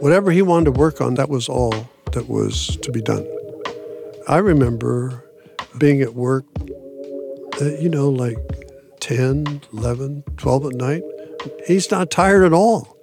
Whatever 0.00 0.30
he 0.30 0.40
wanted 0.40 0.66
to 0.66 0.80
work 0.80 1.02
on, 1.02 1.14
that 1.14 1.28
was 1.28 1.46
all 1.46 1.74
that 2.12 2.26
was 2.26 2.78
to 2.78 2.90
be 2.90 3.02
done. 3.02 3.26
I 4.26 4.38
remember 4.38 5.24
being 5.76 6.00
at 6.00 6.14
work, 6.14 6.46
uh, 7.60 7.66
you 7.78 7.90
know, 7.90 8.08
like 8.08 8.38
10, 9.00 9.62
11, 9.74 10.24
12 10.38 10.66
at 10.66 10.72
night. 10.72 11.02
He's 11.66 11.90
not 11.90 12.10
tired 12.10 12.44
at 12.44 12.54
all. 12.54 12.96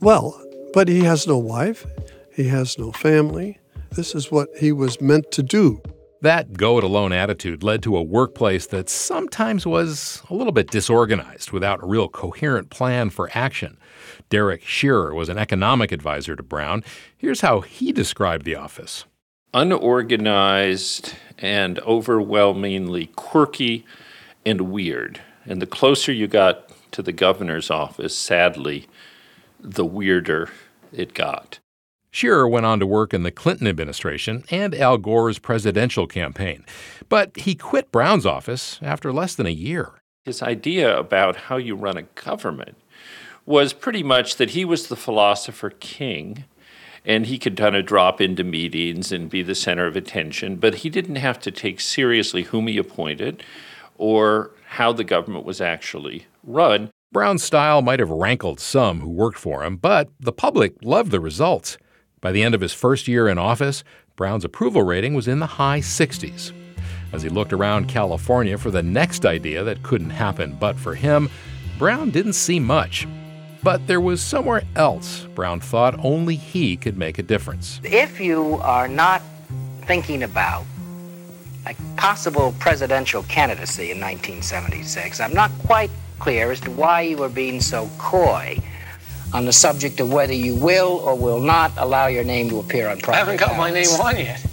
Well, 0.00 0.40
but 0.72 0.86
he 0.86 1.00
has 1.00 1.26
no 1.26 1.38
wife, 1.38 1.86
he 2.32 2.44
has 2.48 2.78
no 2.78 2.92
family. 2.92 3.58
This 3.90 4.14
is 4.14 4.30
what 4.30 4.48
he 4.58 4.70
was 4.70 5.00
meant 5.00 5.32
to 5.32 5.42
do. 5.42 5.82
That 6.22 6.52
go 6.52 6.78
it 6.78 6.84
alone 6.84 7.12
attitude 7.12 7.64
led 7.64 7.82
to 7.82 7.96
a 7.96 8.02
workplace 8.02 8.66
that 8.68 8.88
sometimes 8.88 9.66
was 9.66 10.22
a 10.30 10.34
little 10.34 10.52
bit 10.52 10.70
disorganized 10.70 11.50
without 11.50 11.82
a 11.82 11.86
real 11.86 12.08
coherent 12.08 12.70
plan 12.70 13.10
for 13.10 13.28
action. 13.34 13.76
Derek 14.28 14.62
Shearer 14.62 15.14
was 15.14 15.28
an 15.28 15.36
economic 15.36 15.90
advisor 15.90 16.36
to 16.36 16.42
Brown. 16.44 16.84
Here's 17.16 17.40
how 17.40 17.60
he 17.60 17.90
described 17.90 18.44
the 18.44 18.54
office 18.54 19.04
unorganized 19.52 21.14
and 21.38 21.80
overwhelmingly 21.80 23.06
quirky 23.16 23.84
and 24.46 24.60
weird. 24.72 25.20
And 25.44 25.60
the 25.60 25.66
closer 25.66 26.12
you 26.12 26.28
got 26.28 26.70
to 26.92 27.02
the 27.02 27.12
governor's 27.12 27.68
office, 27.68 28.16
sadly, 28.16 28.86
the 29.58 29.84
weirder 29.84 30.50
it 30.92 31.14
got. 31.14 31.58
Shearer 32.14 32.46
went 32.46 32.66
on 32.66 32.78
to 32.78 32.86
work 32.86 33.14
in 33.14 33.22
the 33.22 33.30
Clinton 33.30 33.66
administration 33.66 34.44
and 34.50 34.74
Al 34.74 34.98
Gore's 34.98 35.38
presidential 35.38 36.06
campaign, 36.06 36.64
but 37.08 37.34
he 37.38 37.54
quit 37.54 37.90
Brown's 37.90 38.26
office 38.26 38.78
after 38.82 39.12
less 39.12 39.34
than 39.34 39.46
a 39.46 39.50
year. 39.50 40.02
His 40.26 40.42
idea 40.42 40.96
about 40.96 41.36
how 41.36 41.56
you 41.56 41.74
run 41.74 41.96
a 41.96 42.02
government 42.02 42.76
was 43.46 43.72
pretty 43.72 44.02
much 44.02 44.36
that 44.36 44.50
he 44.50 44.62
was 44.64 44.86
the 44.86 44.94
philosopher 44.94 45.70
king 45.70 46.44
and 47.04 47.26
he 47.26 47.38
could 47.38 47.56
kind 47.56 47.74
of 47.74 47.86
drop 47.86 48.20
into 48.20 48.44
meetings 48.44 49.10
and 49.10 49.30
be 49.30 49.42
the 49.42 49.54
center 49.54 49.86
of 49.86 49.96
attention, 49.96 50.56
but 50.56 50.76
he 50.76 50.90
didn't 50.90 51.16
have 51.16 51.40
to 51.40 51.50
take 51.50 51.80
seriously 51.80 52.44
whom 52.44 52.66
he 52.66 52.76
appointed 52.76 53.42
or 53.96 54.50
how 54.66 54.92
the 54.92 55.02
government 55.02 55.46
was 55.46 55.62
actually 55.62 56.26
run. 56.44 56.90
Brown's 57.10 57.42
style 57.42 57.82
might 57.82 58.00
have 58.00 58.10
rankled 58.10 58.60
some 58.60 59.00
who 59.00 59.08
worked 59.08 59.38
for 59.38 59.64
him, 59.64 59.76
but 59.76 60.08
the 60.20 60.32
public 60.32 60.74
loved 60.82 61.10
the 61.10 61.20
results. 61.20 61.78
By 62.22 62.30
the 62.30 62.44
end 62.44 62.54
of 62.54 62.60
his 62.60 62.72
first 62.72 63.08
year 63.08 63.26
in 63.26 63.36
office, 63.36 63.82
Brown's 64.14 64.44
approval 64.44 64.84
rating 64.84 65.14
was 65.14 65.26
in 65.26 65.40
the 65.40 65.46
high 65.46 65.80
60s. 65.80 66.52
As 67.12 67.24
he 67.24 67.28
looked 67.28 67.52
around 67.52 67.88
California 67.88 68.56
for 68.56 68.70
the 68.70 68.82
next 68.82 69.26
idea 69.26 69.64
that 69.64 69.82
couldn't 69.82 70.10
happen 70.10 70.56
but 70.58 70.78
for 70.78 70.94
him, 70.94 71.28
Brown 71.78 72.10
didn't 72.10 72.34
see 72.34 72.60
much. 72.60 73.08
But 73.64 73.88
there 73.88 74.00
was 74.00 74.22
somewhere 74.22 74.62
else 74.76 75.26
Brown 75.34 75.58
thought 75.58 75.98
only 75.98 76.36
he 76.36 76.76
could 76.76 76.96
make 76.96 77.18
a 77.18 77.24
difference. 77.24 77.80
If 77.82 78.20
you 78.20 78.54
are 78.62 78.86
not 78.86 79.20
thinking 79.80 80.22
about 80.22 80.64
a 81.66 81.74
possible 81.96 82.54
presidential 82.60 83.24
candidacy 83.24 83.90
in 83.90 83.98
1976, 83.98 85.18
I'm 85.18 85.34
not 85.34 85.50
quite 85.66 85.90
clear 86.20 86.52
as 86.52 86.60
to 86.60 86.70
why 86.70 87.00
you 87.00 87.16
were 87.16 87.28
being 87.28 87.60
so 87.60 87.90
coy 87.98 88.62
on 89.32 89.44
the 89.44 89.52
subject 89.52 90.00
of 90.00 90.12
whether 90.12 90.32
you 90.32 90.54
will 90.54 90.88
or 91.04 91.14
will 91.16 91.40
not 91.40 91.72
allow 91.76 92.06
your 92.06 92.24
name 92.24 92.48
to 92.50 92.58
appear 92.58 92.88
on 92.88 92.98
private 92.98 93.16
I 93.16 93.18
haven't 93.18 93.36
got 93.38 93.56
ballots. 93.56 93.58
my 93.58 93.70
name 93.70 94.00
on 94.18 94.24
yet. 94.24 94.44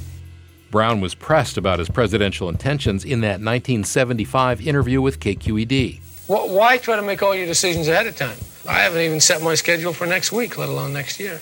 Brown 0.71 1.01
was 1.01 1.15
pressed 1.15 1.57
about 1.57 1.79
his 1.79 1.89
presidential 1.89 2.47
intentions 2.47 3.03
in 3.03 3.21
that 3.21 3.41
1975 3.41 4.65
interview 4.65 5.01
with 5.01 5.19
KQED. 5.19 5.99
Wh- 6.27 6.49
Why 6.51 6.77
try 6.77 6.95
to 6.95 7.01
make 7.01 7.23
all 7.23 7.33
your 7.35 7.47
decisions 7.47 7.87
ahead 7.87 8.05
of 8.07 8.15
time? 8.15 8.37
I 8.67 8.79
haven't 8.79 9.01
even 9.01 9.19
set 9.19 9.41
my 9.41 9.55
schedule 9.55 9.93
for 9.93 10.05
next 10.05 10.31
week, 10.31 10.57
let 10.57 10.69
alone 10.69 10.93
next 10.93 11.19
year. 11.19 11.41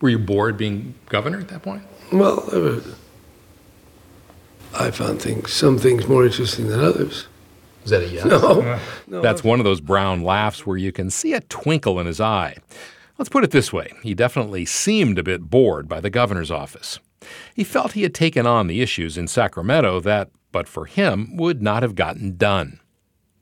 Were 0.00 0.10
you 0.10 0.18
bored 0.18 0.56
being 0.56 0.94
governor 1.08 1.40
at 1.40 1.48
that 1.48 1.62
point? 1.62 1.82
Well, 2.12 2.82
I 4.78 4.90
found 4.92 5.20
things, 5.20 5.52
some 5.52 5.78
things 5.78 6.06
more 6.06 6.24
interesting 6.24 6.68
than 6.68 6.80
others. 6.80 7.26
Is 7.84 7.90
that 7.90 8.02
a 8.02 8.08
yes? 8.08 8.24
No. 8.24 8.78
no. 9.06 9.20
That's 9.20 9.42
one 9.42 9.58
of 9.58 9.64
those 9.64 9.80
Brown 9.80 10.22
laughs 10.22 10.66
where 10.66 10.76
you 10.76 10.92
can 10.92 11.10
see 11.10 11.32
a 11.32 11.40
twinkle 11.40 11.98
in 11.98 12.06
his 12.06 12.20
eye. 12.20 12.56
Let's 13.18 13.28
put 13.28 13.44
it 13.44 13.50
this 13.50 13.72
way 13.72 13.92
he 14.02 14.14
definitely 14.14 14.64
seemed 14.64 15.18
a 15.18 15.22
bit 15.22 15.42
bored 15.42 15.88
by 15.88 16.00
the 16.00 16.10
governor's 16.10 16.50
office. 16.50 16.98
He 17.54 17.64
felt 17.64 17.92
he 17.92 18.02
had 18.02 18.14
taken 18.14 18.46
on 18.46 18.66
the 18.66 18.80
issues 18.80 19.18
in 19.18 19.28
Sacramento 19.28 20.00
that, 20.00 20.30
but 20.52 20.66
for 20.66 20.86
him, 20.86 21.36
would 21.36 21.62
not 21.62 21.82
have 21.82 21.94
gotten 21.94 22.36
done. 22.36 22.80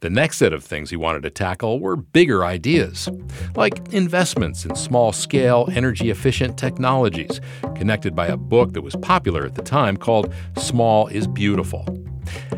The 0.01 0.11
next 0.11 0.39
set 0.39 0.53
of 0.53 0.63
things 0.63 0.91
he 0.91 0.97
wanted 0.97 1.25
to 1.25 1.31
tackle 1.31 1.81
were 1.81 1.97
bigger 1.97 2.45
ideas, 2.45 3.09
like 3.57 3.93
investments 3.93 4.65
in 4.65 4.77
small 4.77 5.13
scale, 5.13 5.69
energy 5.73 6.11
efficient 6.11 6.57
technologies, 6.57 7.41
connected 7.75 8.15
by 8.15 8.29
a 8.29 8.37
book 8.37 8.75
that 8.75 8.83
was 8.83 8.95
popular 9.03 9.45
at 9.45 9.57
the 9.57 9.63
time 9.63 9.97
called 9.97 10.33
Small 10.57 11.09
is 11.09 11.27
Beautiful. 11.27 11.85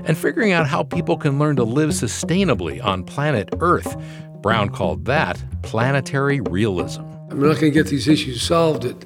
And 0.05 0.17
figuring 0.17 0.53
out 0.53 0.67
how 0.67 0.83
people 0.83 1.17
can 1.17 1.39
learn 1.39 1.57
to 1.57 1.65
live 1.65 1.91
sustainably 1.91 2.83
on 2.83 3.05
planet 3.05 3.49
Earth. 3.61 3.97
Brown 4.41 4.71
called 4.71 5.05
that 5.05 5.43
planetary 5.63 6.41
realism. 6.41 7.03
I'm 7.31 7.41
not 7.41 7.61
going 7.61 7.61
to 7.61 7.71
get 7.71 7.87
these 7.87 8.09
issues 8.09 8.43
solved 8.43 8.85
at, 8.85 8.97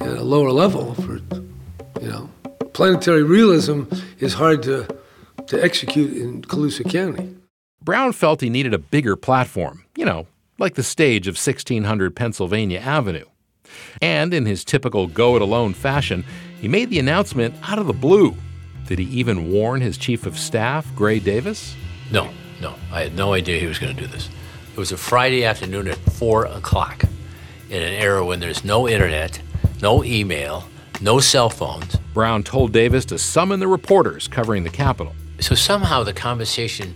at 0.00 0.16
a 0.16 0.22
lower 0.22 0.52
level. 0.52 0.94
For 0.94 1.20
you 2.00 2.08
know, 2.08 2.30
planetary 2.72 3.22
realism 3.22 3.84
is 4.18 4.34
hard 4.34 4.62
to 4.64 4.86
to 5.48 5.62
execute 5.62 6.16
in 6.16 6.42
Colusa 6.42 6.88
County. 6.88 7.34
Brown 7.82 8.12
felt 8.12 8.42
he 8.42 8.50
needed 8.50 8.74
a 8.74 8.78
bigger 8.78 9.16
platform, 9.16 9.84
you 9.96 10.04
know, 10.04 10.26
like 10.58 10.74
the 10.74 10.82
stage 10.82 11.26
of 11.26 11.34
1600 11.34 12.14
Pennsylvania 12.14 12.78
Avenue. 12.80 13.24
And 14.02 14.34
in 14.34 14.46
his 14.46 14.64
typical 14.64 15.06
go 15.06 15.36
it 15.36 15.42
alone 15.42 15.74
fashion, 15.74 16.24
he 16.60 16.68
made 16.68 16.90
the 16.90 16.98
announcement 16.98 17.54
out 17.62 17.78
of 17.78 17.86
the 17.86 17.92
blue. 17.92 18.34
Did 18.88 19.00
he 19.00 19.04
even 19.04 19.52
warn 19.52 19.82
his 19.82 19.98
chief 19.98 20.24
of 20.24 20.38
staff, 20.38 20.94
Gray 20.96 21.20
Davis? 21.20 21.76
No, 22.10 22.30
no. 22.58 22.74
I 22.90 23.02
had 23.02 23.14
no 23.14 23.34
idea 23.34 23.60
he 23.60 23.66
was 23.66 23.78
going 23.78 23.94
to 23.94 24.02
do 24.02 24.08
this. 24.08 24.30
It 24.72 24.78
was 24.78 24.92
a 24.92 24.96
Friday 24.96 25.44
afternoon 25.44 25.88
at 25.88 25.98
4 25.98 26.46
o'clock 26.46 27.04
in 27.68 27.82
an 27.82 27.92
era 27.92 28.24
when 28.24 28.40
there's 28.40 28.64
no 28.64 28.88
internet, 28.88 29.42
no 29.82 30.02
email, 30.02 30.70
no 31.02 31.20
cell 31.20 31.50
phones. 31.50 31.96
Brown 32.14 32.42
told 32.42 32.72
Davis 32.72 33.04
to 33.04 33.18
summon 33.18 33.60
the 33.60 33.68
reporters 33.68 34.26
covering 34.26 34.64
the 34.64 34.70
Capitol. 34.70 35.14
So 35.38 35.54
somehow 35.54 36.02
the 36.02 36.14
conversation 36.14 36.94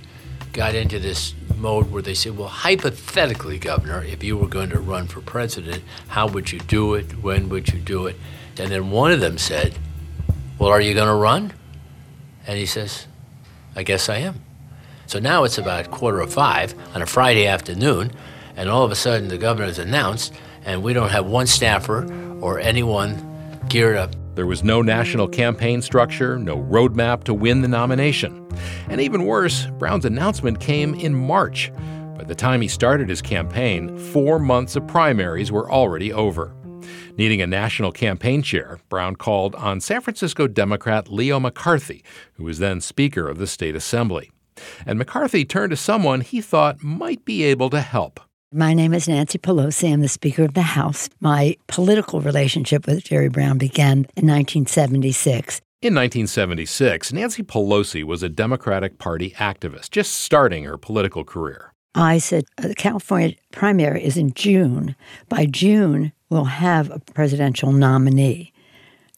got 0.55 0.75
into 0.75 0.99
this 0.99 1.35
mode 1.59 1.91
where 1.91 2.01
they 2.01 2.15
said, 2.15 2.39
well, 2.39 2.49
hypothetically, 2.49 3.59
Governor, 3.59 4.03
if 4.03 4.25
you 4.25 4.39
were 4.39 4.49
going 4.49 4.71
to 4.71 4.81
run 4.81 5.09
for 5.09 5.21
president, 5.21 5.83
how 6.09 6.27
would 6.27 6.53
you 6.53 6.59
do 6.61 6.95
it? 6.95 7.23
When 7.23 7.51
would 7.51 7.69
you 7.69 7.81
do 7.81 8.07
it? 8.07 8.17
And 8.59 8.71
then 8.71 8.91
one 8.91 9.13
of 9.13 9.21
them 9.21 9.37
said, 9.37 9.79
well, 10.59 10.71
are 10.71 10.81
you 10.81 10.95
going 10.95 11.09
to 11.09 11.15
run? 11.15 11.53
And 12.47 12.59
he 12.59 12.67
says, 12.67 13.07
I 13.77 13.83
guess 13.83 14.09
I 14.09 14.19
am. 14.19 14.41
So 15.07 15.19
now 15.19 15.45
it's 15.45 15.59
about 15.59 15.91
quarter 15.91 16.21
of 16.21 16.33
five 16.33 16.75
on 16.95 17.03
a 17.03 17.07
Friday 17.07 17.47
afternoon, 17.47 18.13
and 18.57 18.69
all 18.69 18.85
of 18.85 18.91
a 18.91 18.95
sudden 18.95 19.29
the 19.29 19.39
governor 19.39 19.67
has 19.67 19.79
announced, 19.79 20.33
and 20.65 20.83
we 20.83 20.93
don't 20.93 21.11
have 21.11 21.27
one 21.27 21.47
staffer 21.47 22.07
or 22.41 22.59
anyone 22.59 23.61
geared 23.69 23.97
up. 23.97 24.15
There 24.35 24.47
was 24.47 24.65
no 24.65 24.81
national 24.81 25.29
campaign 25.29 25.83
structure, 25.83 26.39
no 26.39 26.57
roadmap 26.57 27.25
to 27.25 27.35
win 27.35 27.61
the 27.61 27.69
nomination. 27.69 28.49
And 28.89 29.01
even 29.01 29.27
worse, 29.27 29.67
Brown's 29.79 30.07
announcement 30.07 30.59
came 30.61 30.95
in 30.95 31.15
March. 31.15 31.71
By 32.17 32.25
the 32.25 32.35
time 32.35 32.63
he 32.63 32.69
started 32.69 33.09
his 33.09 33.21
campaign, 33.21 33.99
four 33.99 34.39
months 34.39 34.77
of 34.77 34.87
primaries 34.87 35.53
were 35.53 35.71
already 35.71 36.13
over. 36.13 36.55
Needing 37.19 37.43
a 37.43 37.47
national 37.47 37.93
campaign 37.93 38.43
chair, 38.43 38.79
Brown 38.89 39.17
called 39.17 39.55
on 39.57 39.81
San 39.81 40.01
Francisco 40.01 40.47
Democrat 40.47 41.09
Leo 41.09 41.39
McCarthy, 41.39 42.03
who 42.35 42.45
was 42.45 42.59
then 42.59 42.81
Speaker 42.81 43.29
of 43.29 43.37
the 43.37 43.47
State 43.47 43.77
Assembly. 43.77 44.31
And 44.87 44.99
McCarthy 44.99 45.45
turned 45.45 45.71
to 45.71 45.77
someone 45.77 46.23
he 46.23 46.41
thought 46.41 46.83
might 46.83 47.25
be 47.25 47.43
able 47.43 47.69
to 47.71 47.81
help. 47.81 48.21
My 48.55 48.73
name 48.73 48.95
is 48.95 49.09
Nancy 49.09 49.39
Pelosi. 49.39 49.93
I'm 49.93 50.01
the 50.01 50.09
Speaker 50.09 50.45
of 50.45 50.55
the 50.55 50.63
House. 50.63 51.11
My 51.21 51.57
political 51.67 52.21
relationship 52.23 52.87
with 52.87 53.05
Jerry 53.05 53.29
Brown 53.29 53.59
began 53.59 54.07
in 54.17 54.27
1976. 54.27 55.61
In 55.83 55.95
1976, 55.95 57.13
Nancy 57.13 57.43
Pelosi 57.43 58.05
was 58.05 58.23
a 58.23 58.29
Democratic 58.29 58.99
Party 58.99 59.31
activist, 59.33 59.91
just 59.91 60.15
starting 60.15 60.65
her 60.65 60.79
political 60.79 61.25
career. 61.25 61.73
I 61.95 62.19
said, 62.19 62.45
uh, 62.57 62.69
the 62.69 62.75
California 62.75 63.35
primary 63.51 64.03
is 64.03 64.17
in 64.17 64.33
June. 64.33 64.97
By 65.29 65.45
June, 65.47 66.13
we'll 66.33 66.45
have 66.45 66.91
a 66.91 66.99
presidential 66.99 67.73
nominee. 67.73 68.53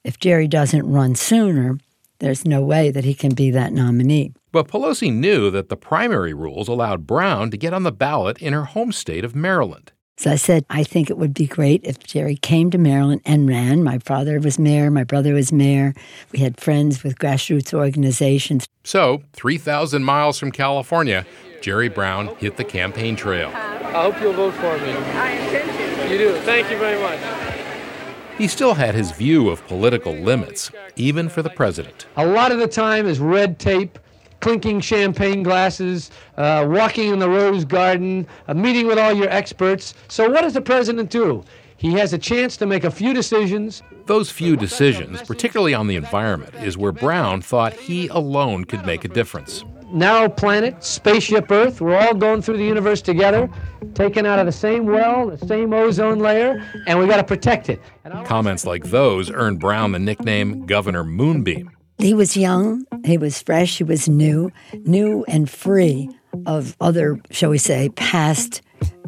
If 0.02 0.18
Jerry 0.18 0.48
doesn't 0.48 0.90
run 0.90 1.14
sooner, 1.14 1.78
there's 2.18 2.44
no 2.44 2.60
way 2.60 2.90
that 2.90 3.04
he 3.04 3.14
can 3.14 3.34
be 3.34 3.52
that 3.52 3.72
nominee. 3.72 4.32
But 4.50 4.68
Pelosi 4.68 5.12
knew 5.12 5.50
that 5.50 5.68
the 5.68 5.76
primary 5.76 6.34
rules 6.34 6.68
allowed 6.68 7.06
Brown 7.06 7.50
to 7.52 7.56
get 7.56 7.72
on 7.72 7.84
the 7.84 7.92
ballot 7.92 8.38
in 8.42 8.52
her 8.52 8.64
home 8.64 8.92
state 8.92 9.24
of 9.24 9.34
Maryland. 9.34 9.92
So 10.16 10.30
I 10.30 10.36
said, 10.36 10.64
I 10.70 10.84
think 10.84 11.10
it 11.10 11.18
would 11.18 11.34
be 11.34 11.46
great 11.46 11.80
if 11.82 11.98
Jerry 11.98 12.36
came 12.36 12.70
to 12.70 12.78
Maryland 12.78 13.20
and 13.24 13.48
ran. 13.48 13.82
My 13.82 13.98
father 13.98 14.38
was 14.38 14.58
mayor, 14.58 14.90
my 14.90 15.02
brother 15.02 15.34
was 15.34 15.52
mayor. 15.52 15.92
We 16.30 16.38
had 16.38 16.60
friends 16.60 17.02
with 17.02 17.18
grassroots 17.18 17.74
organizations. 17.74 18.68
So, 18.84 19.22
3,000 19.32 20.04
miles 20.04 20.38
from 20.38 20.52
California, 20.52 21.26
Jerry 21.60 21.88
Brown 21.88 22.28
hit 22.36 22.56
the 22.56 22.64
campaign 22.64 23.16
trail. 23.16 23.48
I 23.48 24.02
hope 24.02 24.20
you'll 24.20 24.34
vote 24.34 24.54
for 24.54 24.78
me. 24.78 24.92
I 24.92 25.30
intend 25.30 25.98
to. 25.98 26.12
You 26.12 26.18
do. 26.18 26.36
Thank 26.40 26.70
you 26.70 26.78
very 26.78 27.00
much. 27.00 27.18
He 28.38 28.48
still 28.48 28.74
had 28.74 28.94
his 28.94 29.12
view 29.12 29.48
of 29.48 29.66
political 29.66 30.12
limits, 30.12 30.70
even 30.96 31.28
for 31.28 31.42
the 31.42 31.50
president. 31.50 32.06
A 32.16 32.26
lot 32.26 32.52
of 32.52 32.58
the 32.58 32.68
time 32.68 33.06
is 33.06 33.18
red 33.20 33.58
tape 33.58 33.98
clinking 34.44 34.78
champagne 34.78 35.42
glasses, 35.42 36.10
uh, 36.36 36.66
walking 36.68 37.10
in 37.14 37.18
the 37.18 37.26
rose 37.26 37.64
garden, 37.64 38.26
a 38.48 38.54
meeting 38.54 38.86
with 38.86 38.98
all 38.98 39.10
your 39.10 39.30
experts. 39.30 39.94
So, 40.08 40.28
what 40.28 40.42
does 40.42 40.52
the 40.52 40.60
president 40.60 41.08
do? 41.08 41.42
He 41.78 41.92
has 41.92 42.12
a 42.12 42.18
chance 42.18 42.58
to 42.58 42.66
make 42.66 42.84
a 42.84 42.90
few 42.90 43.14
decisions. 43.14 43.82
Those 44.04 44.30
few 44.30 44.54
decisions, 44.54 45.22
particularly 45.22 45.72
on 45.72 45.86
the 45.86 45.96
environment, 45.96 46.54
is 46.56 46.76
where 46.76 46.92
Brown 46.92 47.40
thought 47.40 47.72
he 47.72 48.08
alone 48.08 48.66
could 48.66 48.84
make 48.84 49.06
a 49.06 49.08
difference. 49.08 49.64
Now, 49.90 50.28
planet, 50.28 50.84
spaceship 50.84 51.50
Earth, 51.50 51.80
we're 51.80 51.96
all 51.96 52.12
going 52.12 52.42
through 52.42 52.58
the 52.58 52.64
universe 52.64 53.00
together, 53.00 53.48
taken 53.94 54.26
out 54.26 54.38
of 54.38 54.44
the 54.44 54.52
same 54.52 54.84
well, 54.84 55.30
the 55.30 55.46
same 55.46 55.72
ozone 55.72 56.18
layer, 56.18 56.62
and 56.86 56.98
we 56.98 57.06
got 57.06 57.16
to 57.16 57.24
protect 57.24 57.70
it. 57.70 57.80
Comments 58.26 58.66
like 58.66 58.84
those 58.84 59.30
earned 59.30 59.58
Brown 59.58 59.92
the 59.92 59.98
nickname 59.98 60.66
Governor 60.66 61.02
Moonbeam. 61.02 61.73
He 61.98 62.14
was 62.14 62.36
young, 62.36 62.86
he 63.04 63.18
was 63.18 63.40
fresh, 63.40 63.78
he 63.78 63.84
was 63.84 64.08
new, 64.08 64.50
new 64.84 65.24
and 65.28 65.48
free 65.48 66.10
of 66.46 66.76
other, 66.80 67.20
shall 67.30 67.50
we 67.50 67.58
say, 67.58 67.88
past 67.90 68.60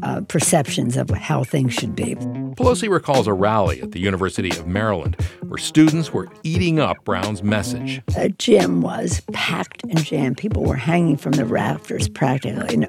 uh, 0.02 0.20
perceptions 0.22 0.96
of 0.96 1.10
how 1.10 1.42
things 1.42 1.74
should 1.74 1.96
be. 1.96 2.14
Pelosi 2.14 2.88
recalls 2.88 3.26
a 3.26 3.32
rally 3.32 3.82
at 3.82 3.92
the 3.92 3.98
University 3.98 4.50
of 4.50 4.66
Maryland 4.66 5.16
where 5.46 5.58
students 5.58 6.12
were 6.12 6.28
eating 6.42 6.78
up 6.78 6.96
Brown's 7.04 7.42
message. 7.42 8.02
The 8.06 8.28
gym 8.38 8.82
was 8.82 9.20
packed 9.32 9.82
and 9.84 10.02
jammed. 10.04 10.38
People 10.38 10.64
were 10.64 10.76
hanging 10.76 11.16
from 11.16 11.32
the 11.32 11.44
rafters 11.44 12.08
practically, 12.08 12.86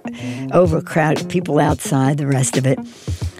overcrowded, 0.54 1.30
people 1.30 1.60
outside, 1.60 2.18
the 2.18 2.28
rest 2.28 2.58
of 2.58 2.66
it. 2.66 2.80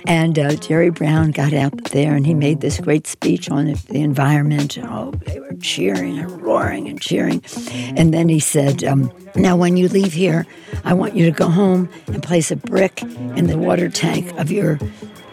And 0.08 0.40
uh, 0.40 0.56
Jerry 0.56 0.90
Brown 0.90 1.32
got 1.32 1.52
out 1.52 1.84
there 1.92 2.16
and 2.16 2.26
he 2.26 2.34
made 2.34 2.62
this 2.62 2.80
great 2.80 3.06
speech 3.08 3.52
on 3.52 3.66
the 3.66 4.02
environment. 4.02 4.78
Oh, 4.82 5.12
they 5.26 5.38
were 5.38 5.54
cheering 5.56 6.18
and 6.18 6.42
roaring 6.42 6.88
and 6.88 7.00
cheering. 7.00 7.44
And 7.98 8.14
then 8.14 8.30
he 8.30 8.40
said, 8.40 8.86
um, 8.86 9.12
Now, 9.36 9.58
when 9.58 9.76
you 9.76 9.90
leave 9.90 10.14
here, 10.14 10.48
I 10.86 10.94
want 10.94 11.16
you 11.18 11.26
to 11.26 11.32
go 11.32 11.50
home 11.50 11.90
and 12.08 12.24
place 12.24 12.52
a 12.52 12.56
brick 12.56 13.02
in 13.04 13.48
the 13.48 13.58
water 13.58 13.90
tank 13.90 14.32
of 14.40 14.50
your 14.50 14.80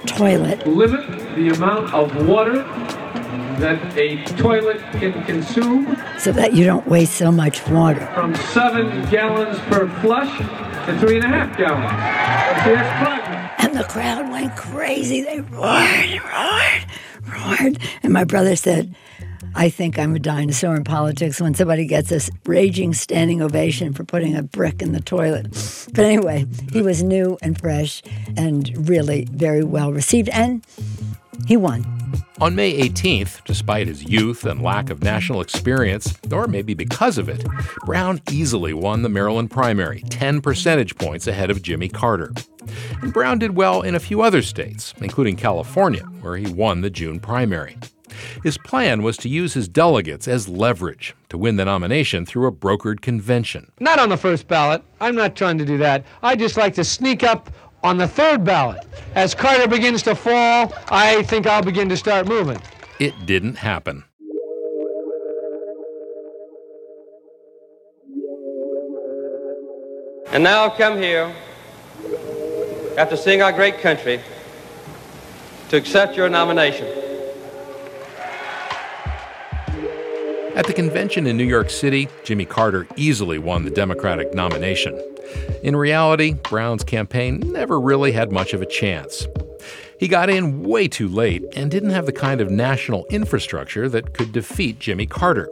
toilet. 0.06 0.66
Limit 0.66 1.06
the 1.36 1.50
amount 1.50 1.94
of 1.94 2.26
water 2.26 2.64
that 3.60 3.96
a 3.96 4.24
toilet 4.36 4.80
can 4.94 5.22
consume 5.22 5.96
so 6.18 6.32
that 6.32 6.52
you 6.52 6.64
don't 6.64 6.88
waste 6.88 7.14
so 7.14 7.30
much 7.30 7.64
water. 7.68 8.04
From 8.12 8.34
seven 8.34 9.08
gallons 9.08 9.56
per 9.60 9.88
flush 10.00 10.36
to 10.86 10.98
three 10.98 11.14
and 11.14 11.24
a 11.24 11.28
half 11.28 11.56
gallons. 11.56 12.64
See, 12.64 12.74
that's. 12.74 13.23
The 13.74 13.82
crowd 13.82 14.30
went 14.30 14.54
crazy. 14.56 15.22
They 15.22 15.40
roared, 15.40 16.22
roared, 16.22 16.86
roared. 17.26 17.78
And 18.04 18.12
my 18.12 18.22
brother 18.22 18.54
said, 18.54 18.94
I 19.56 19.68
think 19.68 19.98
I'm 19.98 20.14
a 20.14 20.20
dinosaur 20.20 20.76
in 20.76 20.84
politics 20.84 21.40
when 21.40 21.54
somebody 21.54 21.84
gets 21.84 22.12
a 22.12 22.20
raging 22.46 22.94
standing 22.94 23.42
ovation 23.42 23.92
for 23.92 24.04
putting 24.04 24.36
a 24.36 24.44
brick 24.44 24.80
in 24.80 24.92
the 24.92 25.00
toilet. 25.00 25.48
But 25.92 26.04
anyway, 26.04 26.46
he 26.72 26.82
was 26.82 27.02
new 27.02 27.36
and 27.42 27.58
fresh 27.58 28.00
and 28.36 28.88
really 28.88 29.26
very 29.32 29.64
well 29.64 29.92
received, 29.92 30.28
and 30.28 30.64
he 31.48 31.56
won. 31.56 31.84
On 32.40 32.56
May 32.56 32.88
18th, 32.88 33.44
despite 33.44 33.86
his 33.86 34.02
youth 34.02 34.44
and 34.44 34.60
lack 34.60 34.90
of 34.90 35.04
national 35.04 35.40
experience, 35.40 36.12
or 36.32 36.48
maybe 36.48 36.74
because 36.74 37.16
of 37.16 37.28
it, 37.28 37.46
Brown 37.86 38.20
easily 38.28 38.74
won 38.74 39.02
the 39.02 39.08
Maryland 39.08 39.52
primary, 39.52 40.02
10 40.10 40.40
percentage 40.40 40.96
points 40.96 41.28
ahead 41.28 41.50
of 41.50 41.62
Jimmy 41.62 41.88
Carter. 41.88 42.32
And 43.02 43.12
Brown 43.12 43.38
did 43.38 43.54
well 43.54 43.82
in 43.82 43.94
a 43.94 44.00
few 44.00 44.20
other 44.20 44.42
states, 44.42 44.94
including 45.00 45.36
California, 45.36 46.02
where 46.22 46.36
he 46.36 46.52
won 46.52 46.80
the 46.80 46.90
June 46.90 47.20
primary. 47.20 47.76
His 48.42 48.58
plan 48.58 49.02
was 49.04 49.16
to 49.18 49.28
use 49.28 49.54
his 49.54 49.68
delegates 49.68 50.26
as 50.26 50.48
leverage 50.48 51.14
to 51.28 51.38
win 51.38 51.54
the 51.56 51.64
nomination 51.64 52.26
through 52.26 52.48
a 52.48 52.52
brokered 52.52 53.00
convention. 53.00 53.70
Not 53.78 54.00
on 54.00 54.08
the 54.08 54.16
first 54.16 54.48
ballot. 54.48 54.82
I'm 55.00 55.14
not 55.14 55.36
trying 55.36 55.58
to 55.58 55.64
do 55.64 55.78
that. 55.78 56.04
I 56.22 56.34
just 56.34 56.56
like 56.56 56.74
to 56.74 56.84
sneak 56.84 57.22
up 57.22 57.50
on 57.84 57.98
the 57.98 58.08
third 58.08 58.44
ballot. 58.44 58.84
As 59.14 59.34
Carter 59.34 59.68
begins 59.68 60.02
to 60.04 60.16
fall, 60.16 60.72
I 60.88 61.22
think 61.24 61.46
I'll 61.46 61.62
begin 61.62 61.88
to 61.90 61.96
start 61.96 62.26
moving. 62.26 62.60
It 62.98 63.26
didn't 63.26 63.56
happen. 63.56 64.02
And 70.32 70.42
now 70.42 70.64
I've 70.64 70.76
come 70.76 70.96
here, 70.96 71.32
after 72.98 73.16
seeing 73.16 73.42
our 73.42 73.52
great 73.52 73.78
country, 73.78 74.20
to 75.68 75.76
accept 75.76 76.16
your 76.16 76.28
nomination. 76.28 76.86
At 80.56 80.66
the 80.66 80.72
convention 80.72 81.26
in 81.26 81.36
New 81.36 81.44
York 81.44 81.68
City, 81.68 82.08
Jimmy 82.24 82.46
Carter 82.46 82.86
easily 82.96 83.38
won 83.38 83.64
the 83.64 83.70
Democratic 83.70 84.34
nomination. 84.34 85.13
In 85.62 85.76
reality, 85.76 86.34
Brown's 86.34 86.84
campaign 86.84 87.40
never 87.52 87.80
really 87.80 88.12
had 88.12 88.32
much 88.32 88.52
of 88.52 88.62
a 88.62 88.66
chance. 88.66 89.26
He 89.98 90.08
got 90.08 90.28
in 90.28 90.62
way 90.62 90.88
too 90.88 91.08
late 91.08 91.44
and 91.56 91.70
didn't 91.70 91.90
have 91.90 92.06
the 92.06 92.12
kind 92.12 92.40
of 92.40 92.50
national 92.50 93.06
infrastructure 93.10 93.88
that 93.88 94.12
could 94.12 94.32
defeat 94.32 94.78
Jimmy 94.78 95.06
Carter. 95.06 95.48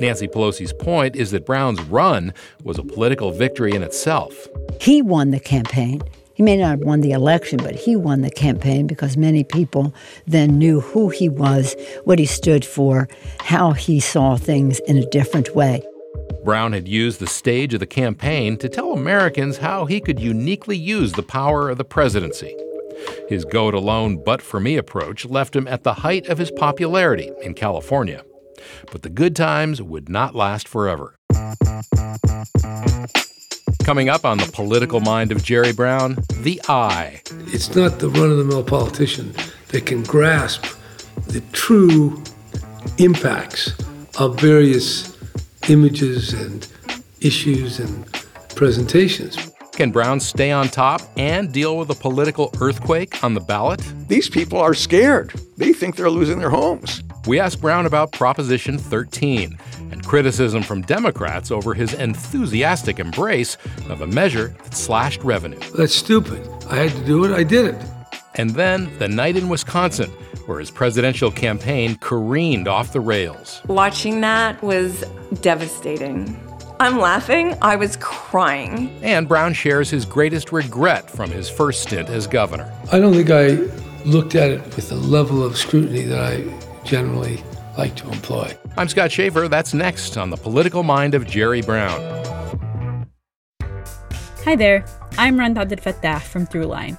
Nancy 0.00 0.28
Pelosi's 0.28 0.72
point 0.72 1.16
is 1.16 1.30
that 1.32 1.46
Brown's 1.46 1.80
run 1.82 2.32
was 2.62 2.78
a 2.78 2.84
political 2.84 3.32
victory 3.32 3.74
in 3.74 3.82
itself. 3.82 4.46
He 4.80 5.02
won 5.02 5.30
the 5.30 5.40
campaign. 5.40 6.00
He 6.34 6.42
may 6.42 6.58
not 6.58 6.68
have 6.68 6.80
won 6.80 7.00
the 7.00 7.12
election, 7.12 7.58
but 7.62 7.74
he 7.74 7.96
won 7.96 8.20
the 8.20 8.30
campaign 8.30 8.86
because 8.86 9.16
many 9.16 9.42
people 9.42 9.94
then 10.26 10.58
knew 10.58 10.80
who 10.80 11.08
he 11.08 11.28
was, 11.30 11.74
what 12.04 12.18
he 12.18 12.26
stood 12.26 12.64
for, 12.64 13.08
how 13.40 13.72
he 13.72 14.00
saw 14.00 14.36
things 14.36 14.78
in 14.80 14.98
a 14.98 15.08
different 15.10 15.56
way. 15.56 15.82
Brown 16.46 16.72
had 16.74 16.86
used 16.86 17.18
the 17.18 17.26
stage 17.26 17.74
of 17.74 17.80
the 17.80 17.88
campaign 17.88 18.56
to 18.58 18.68
tell 18.68 18.92
Americans 18.92 19.58
how 19.58 19.84
he 19.84 20.00
could 20.00 20.20
uniquely 20.20 20.76
use 20.76 21.12
the 21.12 21.24
power 21.24 21.68
of 21.68 21.76
the 21.76 21.84
presidency. 21.84 22.54
His 23.28 23.44
go 23.44 23.66
it 23.68 23.74
alone, 23.74 24.22
but 24.24 24.40
for 24.40 24.60
me 24.60 24.76
approach 24.76 25.26
left 25.26 25.56
him 25.56 25.66
at 25.66 25.82
the 25.82 25.92
height 25.92 26.28
of 26.28 26.38
his 26.38 26.52
popularity 26.52 27.32
in 27.42 27.54
California. 27.54 28.22
But 28.92 29.02
the 29.02 29.10
good 29.10 29.34
times 29.34 29.82
would 29.82 30.08
not 30.08 30.36
last 30.36 30.68
forever. 30.68 31.18
Coming 33.82 34.08
up 34.08 34.24
on 34.24 34.38
the 34.38 34.50
political 34.52 35.00
mind 35.00 35.32
of 35.32 35.42
Jerry 35.42 35.72
Brown, 35.72 36.16
the 36.42 36.62
eye. 36.68 37.22
It's 37.48 37.74
not 37.74 37.98
the 37.98 38.08
run 38.08 38.30
of 38.30 38.38
the 38.38 38.44
mill 38.44 38.62
politician 38.62 39.34
that 39.70 39.84
can 39.84 40.04
grasp 40.04 40.64
the 41.26 41.40
true 41.52 42.22
impacts 42.98 43.74
of 44.16 44.40
various 44.40 45.15
images 45.68 46.32
and 46.32 46.66
issues 47.20 47.78
and 47.78 48.06
presentations. 48.54 49.52
Can 49.72 49.90
Brown 49.90 50.20
stay 50.20 50.52
on 50.52 50.68
top 50.68 51.02
and 51.18 51.52
deal 51.52 51.76
with 51.76 51.90
a 51.90 51.94
political 51.94 52.50
earthquake 52.60 53.22
on 53.22 53.34
the 53.34 53.40
ballot? 53.40 53.82
These 54.08 54.30
people 54.30 54.58
are 54.58 54.72
scared. 54.72 55.34
They 55.58 55.74
think 55.74 55.96
they're 55.96 56.08
losing 56.08 56.38
their 56.38 56.50
homes. 56.50 57.02
We 57.26 57.38
asked 57.40 57.60
Brown 57.60 57.84
about 57.84 58.12
Proposition 58.12 58.78
13 58.78 59.58
and 59.90 60.06
criticism 60.06 60.62
from 60.62 60.80
Democrats 60.82 61.50
over 61.50 61.74
his 61.74 61.92
enthusiastic 61.92 62.98
embrace 62.98 63.58
of 63.90 64.00
a 64.00 64.06
measure 64.06 64.54
that 64.64 64.74
slashed 64.74 65.22
revenue. 65.22 65.58
That's 65.76 65.94
stupid. 65.94 66.48
I 66.70 66.76
had 66.76 66.92
to 66.92 67.04
do 67.04 67.24
it, 67.24 67.32
I 67.32 67.42
did 67.42 67.66
it. 67.66 67.84
And 68.36 68.50
then 68.50 68.96
the 68.98 69.08
night 69.08 69.36
in 69.36 69.48
Wisconsin, 69.48 70.10
where 70.46 70.58
his 70.58 70.70
presidential 70.70 71.30
campaign 71.30 71.96
careened 71.96 72.68
off 72.68 72.92
the 72.92 73.00
rails. 73.00 73.60
Watching 73.66 74.20
that 74.22 74.62
was 74.62 75.04
devastating. 75.40 76.40
I'm 76.78 76.98
laughing, 76.98 77.56
I 77.62 77.76
was 77.76 77.96
crying. 77.96 78.90
And 79.02 79.26
Brown 79.26 79.54
shares 79.54 79.88
his 79.88 80.04
greatest 80.04 80.52
regret 80.52 81.10
from 81.10 81.30
his 81.30 81.48
first 81.48 81.82
stint 81.82 82.08
as 82.08 82.26
governor. 82.26 82.72
I 82.92 82.98
don't 82.98 83.14
think 83.14 83.30
I 83.30 83.52
looked 84.04 84.34
at 84.34 84.50
it 84.50 84.64
with 84.76 84.88
the 84.88 84.96
level 84.96 85.42
of 85.42 85.56
scrutiny 85.56 86.02
that 86.02 86.20
I 86.20 86.44
generally 86.84 87.42
like 87.78 87.96
to 87.96 88.08
employ. 88.10 88.56
I'm 88.76 88.88
Scott 88.88 89.10
Shafer. 89.10 89.48
That's 89.48 89.74
next 89.74 90.16
on 90.16 90.30
the 90.30 90.36
political 90.36 90.82
mind 90.82 91.14
of 91.14 91.26
Jerry 91.26 91.62
Brown. 91.62 92.00
Hi 94.44 94.54
there. 94.54 94.84
I'm 95.18 95.38
Rund 95.38 95.56
Abdelfatah 95.56 96.20
from 96.22 96.46
Throughline. 96.46 96.98